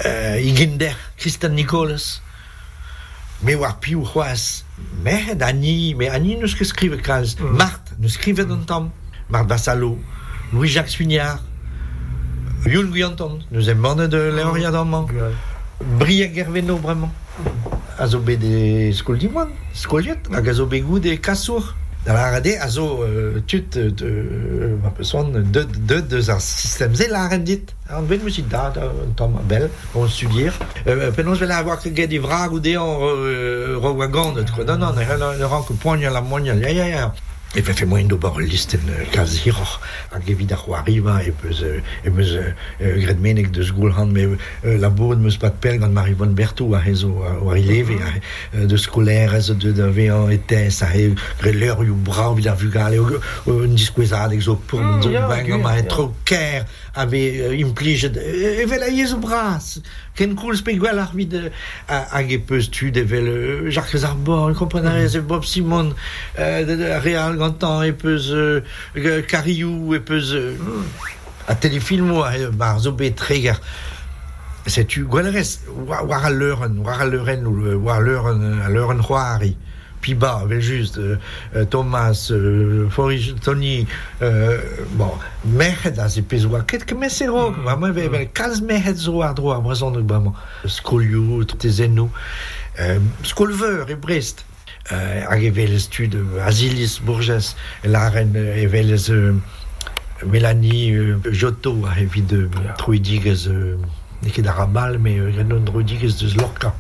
euh, 0.05 0.41
Iginder, 0.41 0.93
Christian 1.17 1.51
Nicolas, 1.51 2.21
me 3.43 3.55
war 3.55 3.79
c'hoaz, 3.81 4.65
mehed 5.05 5.43
Annie, 5.43 5.95
mais 5.95 6.09
Annie 6.09 6.37
neus 6.37 6.55
ket 6.55 6.65
skrive 6.65 7.01
kalz, 7.01 7.37
Marthe, 7.41 7.95
neus 7.99 8.11
skrive 8.11 8.45
d'an 8.47 8.65
tam, 8.67 8.91
Marthe 9.29 9.49
Vassalo, 9.49 9.99
Louis-Jacques 10.53 10.91
Suignard, 10.91 11.39
Yul 12.67 12.91
Guyanton, 12.91 13.39
nous 13.51 13.71
aimons 13.71 13.95
de 13.95 14.33
Léoria 14.37 14.71
d'Amman, 14.71 15.07
Briac 15.99 16.35
Gerveno, 16.35 16.77
vraiment. 16.77 17.13
a 18.01 18.07
zo 18.09 18.19
bet 18.25 18.41
de 18.41 18.93
skol 18.97 19.19
dimwan, 19.21 19.51
skoliet, 19.77 20.29
hag 20.33 20.49
a 20.49 20.53
zo 20.57 20.67
bet 20.67 20.85
gout 22.07 22.07
e 22.07 22.07
kasour. 22.07 22.07
Da 22.07 22.13
la 22.13 22.31
rade 22.31 22.59
a 22.59 22.69
zo 22.69 23.03
euh, 23.03 23.41
tut, 23.47 23.77
de, 23.77 25.65
de, 25.65 26.01
deus 26.01 26.29
ar 26.29 26.41
system 26.41 26.95
ze 26.95 27.09
la 27.09 27.29
rendit. 27.29 27.75
An 27.89 28.03
ben 28.03 28.21
musit 28.23 28.49
da, 28.49 28.71
da, 28.71 28.85
un 28.85 29.13
tamm 29.15 29.37
a 29.37 29.43
bel, 29.43 29.71
on. 29.95 30.07
Euh, 30.87 31.11
penon 31.13 31.35
je 31.35 31.45
vais 31.45 31.53
avoir 31.53 31.81
que 31.81 31.89
e 31.89 32.19
vrag 32.19 32.53
ou 32.53 32.61
de 32.61 32.77
an 32.77 32.99
euh, 33.03 33.77
rowagan, 33.79 34.35
quoi. 34.55 34.65
Non, 34.65 34.79
non, 34.79 34.93
ne, 34.93 35.45
ran 35.45 35.63
que 35.63 35.73
poignal 35.75 36.17
a 36.17 36.21
moignal, 36.21 36.59
ya, 37.55 37.59
ya, 37.59 37.59
ya. 37.59 37.61
E 37.61 37.63
fe 37.63 37.73
fe 37.73 37.85
moin 37.85 38.07
do 38.07 38.17
bar 38.17 38.37
listen 38.39 38.79
uh, 38.87 39.11
kaz 39.11 39.41
hiroc'h 39.43 39.81
hag 40.13 40.29
evit 40.31 40.53
ar 40.53 40.59
c'hoariva 40.59 41.17
e 41.27 41.33
peus, 41.33 41.61
uh, 41.63 41.83
e 42.07 42.11
peus 42.11 42.31
uh, 42.39 42.55
uh, 42.79 43.51
deus 43.51 43.73
goulhan 43.73 44.13
me 44.13 44.25
uh, 44.25 45.17
meus 45.17 45.37
pat 45.37 45.61
pel 45.61 45.79
gant 45.79 45.91
Bertou 46.37 46.75
a 46.75 46.79
rezo 46.79 47.09
uh, 47.09 47.43
war 47.43 47.57
ileve 47.59 47.99
a 47.99 48.21
uh, 48.55 48.67
de 48.67 48.77
skolaire 48.77 49.35
ez 49.35 49.51
vean 49.51 50.31
a 50.31 50.95
you 51.83 51.95
brau 51.95 52.35
vid 52.35 52.47
ar 52.47 52.57
vugal 52.57 52.95
e 52.95 53.01
un 53.51 53.75
diskouezad 53.75 54.33
ex 54.33 54.47
o 54.47 54.55
pour 54.55 54.81
mm, 54.81 55.29
bang 55.29 55.61
ma 55.61 55.77
e 55.77 55.83
tro 55.83 56.15
ker 56.25 56.67
ave 56.95 57.23
uh, 57.47 57.55
implijet 57.59 58.17
e 58.17 58.65
vel 58.67 58.83
a 58.83 58.91
yez 58.91 59.13
o 59.15 59.21
bras. 59.23 59.79
Ken 60.17 60.35
koul 60.39 60.57
spe 60.59 60.77
gwell 60.81 60.99
ar 61.03 61.13
vid 61.15 61.37
hag 61.89 62.35
peus 62.49 62.71
tud 62.73 62.97
e 62.97 63.05
vel 63.07 63.31
uh, 63.31 63.71
Jacques 63.71 64.05
Arbor 64.05 64.55
komprenarez 64.59 65.17
e 65.17 65.21
Bob 65.21 65.45
Simon 65.45 65.95
euh, 66.39 66.99
Real 67.05 67.37
gantan 67.37 67.85
e 67.87 67.93
peus 67.93 68.31
euh, 68.33 68.61
euh, 68.97 69.23
Cariou 69.23 69.95
e 69.95 70.01
peus 70.01 70.35
euh, 70.35 70.57
a 71.47 71.55
telefilmo 71.55 72.23
a 72.23 72.35
euh, 72.37 72.51
bar 72.51 72.79
zo 72.81 72.93
bet 72.93 73.17
treger 73.17 73.59
setu 74.67 75.07
gwelerez 75.09 75.59
war 75.89 76.25
a 76.25 76.31
leuren 76.31 76.79
war 76.85 77.01
a 77.01 77.07
leuren 77.07 77.47
euh, 77.47 77.77
war 77.77 78.01
leuren 78.03 78.61
a 78.63 78.69
leuren 78.69 79.03
c'hoari 79.03 79.57
pi 80.01 80.15
ba 80.15 80.45
vel 80.47 80.61
just 80.61 80.99
euh, 80.99 81.17
euh, 81.55 81.65
Thomas 81.65 82.29
euh, 82.31 82.89
Tony 83.43 83.87
euh, 84.23 84.59
bon 84.93 85.13
merched 85.45 85.99
a 85.99 86.09
ze 86.09 86.23
pez 86.23 86.47
oa 86.47 86.63
ket 86.63 86.85
kemes 86.85 87.21
e 87.21 87.29
rog 87.29 87.57
mm. 87.57 87.63
vraiment 87.69 87.93
vel 87.93 88.29
kalz 88.33 88.61
merched 88.61 88.97
zo 88.97 89.23
ar 89.23 89.35
euh, 92.79 92.99
skolveur 93.23 93.91
e 93.91 93.95
Brest 93.95 94.45
euh, 94.93 95.25
hag 95.29 95.45
evel 95.45 95.81
stud 95.81 96.17
Asilis 96.47 97.01
Bourges 97.05 97.57
laren 97.85 98.37
evel 98.37 98.97
euh, 99.11 99.35
Mélanie 100.27 100.93
euh, 100.93 101.19
Giotto 101.31 101.87
a 101.87 101.99
evit 101.99 102.23
de 102.23 102.49
truidigez 102.77 103.49
euh, 103.49 103.77
n'eket 104.23 104.47
a 104.47 104.53
rabal, 104.53 104.99
mais 104.99 105.19
euh, 105.19 105.31
ganon 105.31 105.65
truidigez 105.65 106.13
deus 106.21 106.37
Lorca. 106.37 106.75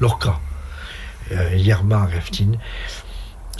Lorca. 0.00 0.38
Yerma 1.56 2.06
reftin. 2.06 2.52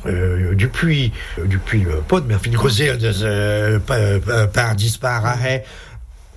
Euh, 0.04 0.54
depuis, 0.54 1.12
depuis 1.38 1.80
le 1.80 1.96
pod, 2.00 2.24
mais 2.28 2.34
fin 2.38 2.52
causer 2.52 2.96
de 2.96 3.78
pa- 3.78 4.20
pa- 4.24 4.46
par 4.46 4.76
dispar 4.76 5.24
a 5.26 5.34
he, 5.34 5.62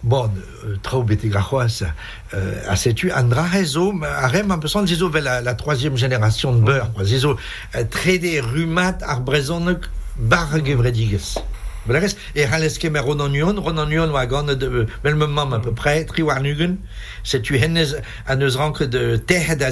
bon, 0.02 0.32
euh, 0.66 0.76
trao 0.82 1.04
bete 1.04 1.28
grachoas, 1.28 1.84
euh, 2.34 2.64
a 2.68 2.76
setu, 2.76 3.12
andra 3.12 3.44
rezo, 3.44 3.94
a 4.04 4.28
rem 4.28 4.50
un 4.50 4.58
peu 4.58 4.68
son, 4.68 4.88
zizo 4.88 5.12
la, 5.12 5.42
troisième 5.54 5.98
génération 5.98 6.56
de 6.56 6.62
beurre, 6.62 6.90
zizo, 7.04 7.38
euh, 7.76 7.84
trede 7.92 8.42
rumat 8.42 8.98
ar 9.02 9.22
brezonek 9.22 9.82
bar 11.90 12.02
gevrediges. 12.02 12.16
Belarez, 12.16 12.16
e 12.36 12.46
raleske 12.46 12.90
me 12.90 13.00
Ronanion, 13.00 13.60
Ronanion 13.60 14.12
wa 14.12 14.26
gant 14.26 14.44
de 14.44 14.88
bel 15.04 15.16
moment 15.16 15.52
à 15.52 15.60
peu 15.60 15.74
près, 15.74 16.06
tri 16.06 16.22
war 16.22 16.42
nugen, 16.42 16.78
c'est 17.24 17.42
tu 17.42 17.58
hennez 17.58 17.96
an 18.28 18.40
eus 18.42 18.56
rank 18.56 18.84
de 18.84 19.20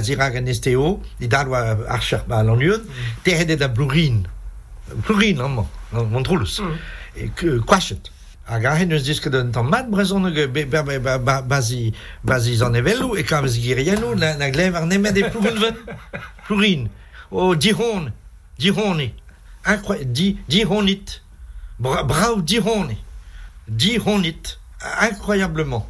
zirag 0.02 0.36
esteo, 0.48 1.00
wa 1.48 1.76
archer 1.88 2.24
ba 2.28 2.42
l'anion, 2.42 2.80
tehed 3.24 3.56
da 3.58 3.68
blurin, 3.68 4.24
blurin, 5.06 5.38
hein, 5.40 5.66
mon, 5.92 6.22
troulus, 6.22 6.60
et 7.16 7.30
quachet. 7.66 8.10
Hag 8.46 8.64
a 8.64 8.74
hen 8.76 8.92
eus 8.92 9.02
diske 9.04 9.28
d'un 9.28 9.50
tamm 9.52 9.68
mat 9.68 9.90
brezon 9.90 10.24
bazi 11.48 11.92
bazi 12.24 12.56
zan 12.56 12.74
evelou 12.74 13.16
e 13.16 13.24
na, 14.16 14.50
glev 14.50 14.74
ar 14.74 14.86
nemet 14.86 15.16
e 15.16 15.22
ven 16.50 16.88
o 17.30 17.54
dihon. 17.54 18.10
Dihoni 18.58 19.14
incroyable 19.64 20.12
di 20.12 20.38
dihonit 20.48 21.22
Bra, 21.78 22.02
brau 22.02 22.42
dihoni 22.42 22.98
dihonit 23.68 24.58
incroyablement 25.00 25.86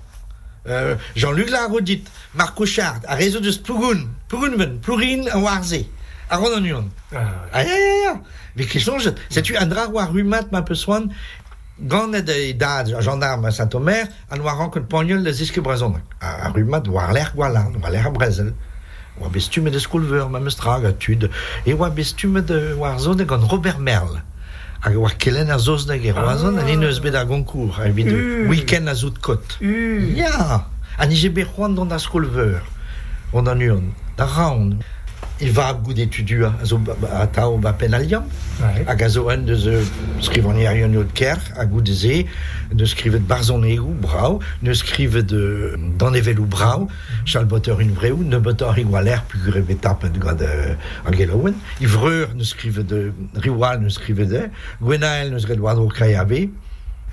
euh, 0.67 0.97
Jean-Luc 1.17 1.51
Larodit 1.51 2.05
Marc 2.35 2.57
Couchard 2.57 3.01
a 3.07 3.15
réseau 3.15 3.41
de 3.41 3.51
plougoun 3.53 4.09
plougoun 4.29 4.57
ven 4.57 4.79
plourin 4.81 5.27
a 5.31 5.39
warze 5.39 5.87
a 6.31 6.37
ron 6.37 6.59
an 6.59 6.65
uan 6.65 6.89
Ah, 7.15 7.47
aïe. 7.55 7.69
Mais 8.57 8.67
question, 8.67 8.99
c'est-tu 9.31 9.57
un 9.57 9.67
drap 9.67 9.89
ou 9.93 9.99
un 9.99 10.05
rhumat, 10.05 10.45
ma 10.53 10.63
peu 10.63 10.75
soin, 10.75 11.05
gant 11.81 12.09
de 12.09 13.01
gendarme 13.01 13.47
à 13.47 13.51
Saint-Omer, 13.51 14.05
an 14.31 14.41
war 14.41 14.59
rank 14.59 14.77
un 14.77 14.83
pognol 14.83 15.23
de 15.23 15.33
ziske 15.33 15.61
brezon. 15.61 15.95
Un 16.21 16.51
rhumat, 16.51 16.87
war 16.89 17.13
l'air 17.13 17.33
gwalan, 17.35 17.73
war 17.81 17.91
l'air 17.91 18.11
brezel. 18.11 18.53
War 19.19 19.31
bestume 19.31 19.71
de 19.71 19.79
skolver, 19.79 20.29
ma 20.29 20.41
mestrag, 20.41 20.85
a 20.85 20.93
tud. 20.93 21.31
Et 21.67 21.75
bestume 21.75 22.43
de 22.43 22.75
war 22.75 22.99
zone 22.99 23.25
gant 23.25 23.47
Robert 23.47 23.79
Merle. 23.79 24.23
Hag 24.81 24.95
war 24.97 25.15
kelen 25.19 25.51
a 25.51 25.59
zos 25.59 25.87
da 25.87 25.97
ger 25.99 26.19
oazon, 26.23 26.59
an 26.59 26.69
ineus 26.71 27.01
bet 27.03 27.17
a 27.19 27.25
goncourt, 27.27 27.81
a 27.81 27.89
evit 27.89 28.07
de 28.07 28.47
week-end 28.49 28.89
a 28.89 28.95
zout 28.95 29.19
kot. 29.19 29.57
Ya! 29.61 30.67
An 30.99 31.11
ije 31.11 31.33
bet 31.35 31.49
c'hoant 31.51 31.75
don 31.75 31.91
da 31.91 31.99
skolver. 31.99 32.63
On 33.33 33.49
an 33.51 33.63
uan. 33.63 33.91
Da 34.17 34.27
raon. 34.27 34.79
Il 35.41 35.53
va 35.53 35.73
gout 35.73 35.95
d'étudier 35.95 36.45
à 36.45 36.65
zo 36.65 36.81
à 37.13 37.27
tao 37.29 37.59
ba 37.59 37.73
penaliam 37.73 38.25
a 38.61 38.95
gazoen 38.97 39.45
de 39.45 39.55
ze 39.55 39.85
skrivan 40.21 40.57
ierion 40.59 40.89
de 40.89 41.05
ker 41.15 41.39
a 41.57 41.65
gout 41.65 41.81
de 41.81 41.93
ze 41.93 42.27
de 42.73 42.85
skrivet 42.85 43.21
barzon 43.21 43.63
egou 43.63 43.95
brau 43.95 44.41
ne 44.63 44.75
skrivet 44.75 45.23
de 45.23 45.79
dan 45.97 46.17
evel 46.17 46.41
ou 46.41 46.45
brau 46.45 46.89
chal 47.25 47.45
botter 47.45 47.77
une 47.79 47.93
vreou 47.93 48.25
ne 48.25 48.39
botter 48.39 48.79
igualer 48.79 49.23
plus 49.29 49.39
greve 49.39 49.77
tape 49.77 50.11
de 50.11 50.19
gade 50.19 50.77
a 51.07 51.13
gelowen 51.13 51.55
ivreur 51.81 52.35
ne 52.35 52.43
skrivet 52.43 52.83
de 52.83 53.13
riwal 53.37 53.81
ne 53.81 53.91
skrivet 53.91 54.27
de 54.27 54.41
gwenael 54.83 55.31
ne 55.31 55.39
skrivet 55.39 55.63
wadro 55.63 55.87
kaiabe 55.87 56.49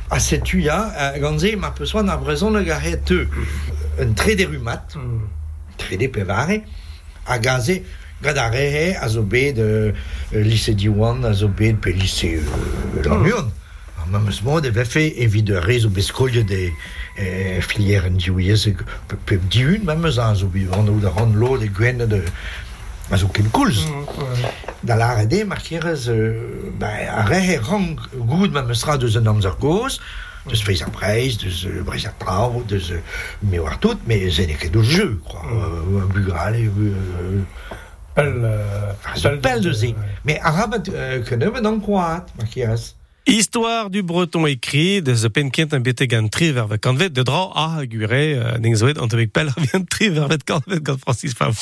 a 0.10 0.20
setu 0.20 0.64
ya 0.64 0.80
a 0.98 1.20
ganze 1.20 1.56
ma 1.56 1.70
peu 1.70 1.86
soin 1.86 2.08
a 2.08 2.18
brezon 2.18 2.50
le 2.50 2.64
garet 2.64 3.06
un 4.02 4.14
tre 4.14 4.36
de 4.36 4.46
rumat 4.46 4.98
tre 5.78 5.98
de 5.98 6.08
pevare 6.08 6.64
a 7.28 7.38
gaze 7.38 7.84
gad 8.22 8.38
a 8.38 9.08
zo 9.10 9.22
bet 9.24 9.58
euh, 9.60 9.92
lycée 10.32 10.76
Diwan 10.76 11.24
a 11.26 11.34
zo 11.34 11.48
bet 11.48 11.74
pe 11.74 11.90
lycée 11.90 12.40
euh, 12.40 13.04
Lannion. 13.04 13.52
Ar 14.00 14.08
memes 14.12 14.42
mod 14.44 14.66
e 14.66 14.72
vefe 14.72 15.12
evit 15.18 15.44
de 15.44 15.56
rezo 15.56 15.90
beskolje 15.90 16.44
de 16.46 16.70
euh, 17.20 17.62
filière 17.62 18.06
en 18.06 18.16
diouiez 18.16 18.76
pe, 19.26 19.40
diun 19.50 19.84
memes 19.84 20.20
a 20.20 20.34
zo 20.36 20.48
bet 20.48 20.72
an 20.74 20.88
ou 20.88 21.00
ran 21.04 21.34
lo 21.36 21.58
de 21.58 21.68
gwen 21.68 22.06
de 22.08 22.24
a 23.12 23.18
zo 23.18 23.28
ken 23.28 23.50
koulz. 23.52 23.86
Da 24.86 24.96
la 24.96 25.14
RD 25.22 25.46
markerez 25.46 26.08
euh, 26.10 26.72
a 26.82 27.26
rehe 27.28 27.60
rang 27.62 28.00
goud 28.16 28.54
memes 28.54 28.80
tra 28.82 28.98
deus 28.98 29.18
an 29.18 29.28
amzer 29.28 29.58
goz, 29.60 30.00
deus 30.48 30.62
feiz 30.64 30.82
a 30.82 30.90
breiz, 30.90 31.38
deus 31.38 31.66
euh, 31.66 31.84
breiz 31.84 32.06
a 32.06 32.14
trao, 32.20 32.64
deus 32.64 32.92
euh, 32.92 33.02
me 33.44 33.60
war 33.60 33.80
tout, 33.80 33.98
mais 34.08 34.30
zen 34.30 34.56
ket 34.58 34.72
do 34.72 34.84
jeu, 34.84 35.20
quoi. 35.26 35.42
Euh, 35.52 36.02
un 36.02 36.54
euh, 36.54 37.42
Pel, 38.16 38.34
euh, 38.44 38.94
Ah. 39.06 39.14
Mais 40.24 40.40
euh, 40.44 41.22
que 41.22 41.36
ne 41.36 41.48
venant 41.48 41.80
croat, 41.80 42.26
Machias? 42.40 42.96
Histoire 43.28 43.90
du 43.90 44.04
breton 44.04 44.46
écrit 44.46 45.02
de 45.02 45.16
penkent 45.28 45.74
un 45.74 45.80
bete 45.80 46.04
gant 46.04 46.28
tri 46.28 46.52
ver 46.52 46.68
kanvet 46.80 47.10
de 47.10 47.24
dra 47.24 47.50
a 47.56 47.86
gure 47.88 48.36
uh, 48.38 48.60
ning 48.60 48.76
zoet 48.76 49.00
an 49.02 49.10
tevek 49.10 49.34
pel 49.34 49.50
vient 49.58 49.82
tri 49.90 50.10
ver 50.10 50.28
vet 50.30 50.44
kanvet 50.46 50.84
gant 50.86 51.00
Francis 51.02 51.34
Favre. 51.34 51.58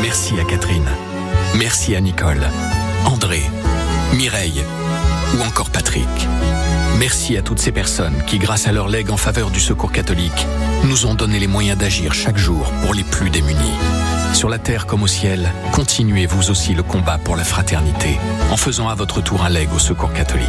Merci 0.00 0.40
à 0.40 0.44
Catherine. 0.44 0.88
Merci 1.58 1.94
à 1.94 2.00
Nicole, 2.00 2.40
André, 3.04 3.42
Mireille 4.16 4.64
ou 5.36 5.42
encore 5.42 5.70
Patrick. 5.70 6.08
Merci 7.02 7.36
à 7.36 7.42
toutes 7.42 7.58
ces 7.58 7.72
personnes 7.72 8.22
qui, 8.28 8.38
grâce 8.38 8.68
à 8.68 8.72
leur 8.72 8.86
legs 8.86 9.10
en 9.10 9.16
faveur 9.16 9.50
du 9.50 9.58
secours 9.58 9.90
catholique, 9.90 10.46
nous 10.84 11.04
ont 11.04 11.14
donné 11.14 11.40
les 11.40 11.48
moyens 11.48 11.76
d'agir 11.76 12.14
chaque 12.14 12.36
jour 12.36 12.70
pour 12.80 12.94
les 12.94 13.02
plus 13.02 13.28
démunis. 13.28 13.74
Sur 14.34 14.48
la 14.48 14.60
terre 14.60 14.86
comme 14.86 15.02
au 15.02 15.08
ciel, 15.08 15.50
continuez 15.72 16.26
vous 16.26 16.52
aussi 16.52 16.74
le 16.74 16.84
combat 16.84 17.18
pour 17.18 17.34
la 17.34 17.42
fraternité 17.42 18.20
en 18.52 18.56
faisant 18.56 18.88
à 18.88 18.94
votre 18.94 19.20
tour 19.20 19.44
un 19.44 19.48
leg 19.48 19.68
au 19.74 19.80
secours 19.80 20.12
catholique. 20.12 20.46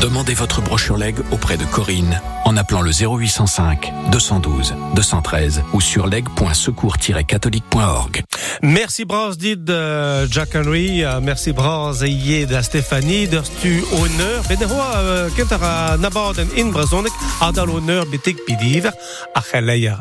Demandez 0.00 0.34
votre 0.34 0.60
brochure 0.60 0.98
leg 0.98 1.16
auprès 1.32 1.56
de 1.56 1.64
Corinne 1.64 2.20
en 2.44 2.56
appelant 2.56 2.82
le 2.82 2.90
0805 2.90 3.92
212 4.12 4.74
213 4.94 5.62
ou 5.72 5.80
sur 5.80 6.06
leg.secours-catholique.org. 6.06 8.22
Merci 8.62 9.04
bras 9.04 9.34
dit 9.36 9.56
de 9.56 10.26
Jack 10.30 10.54
Henry, 10.54 11.02
euh, 11.04 11.20
merci 11.22 11.52
bras 11.52 11.92
yé 12.02 12.46
de 12.46 12.60
Stéphanie, 12.60 13.26
de 13.28 13.40
stu 13.42 13.84
honneur. 13.92 14.42
Ben 14.48 14.58
roi, 14.66 15.28
kent 15.36 15.52
ar 15.52 15.98
nabad 15.98 16.38
en 16.40 16.48
in 16.56 16.70
brezonek, 16.72 17.12
a 17.40 17.52
dal 17.52 17.70
honneur 17.70 18.06
betek 18.06 18.36
pidiver, 18.46 18.90
a 19.34 19.42
chaleia 19.42 19.94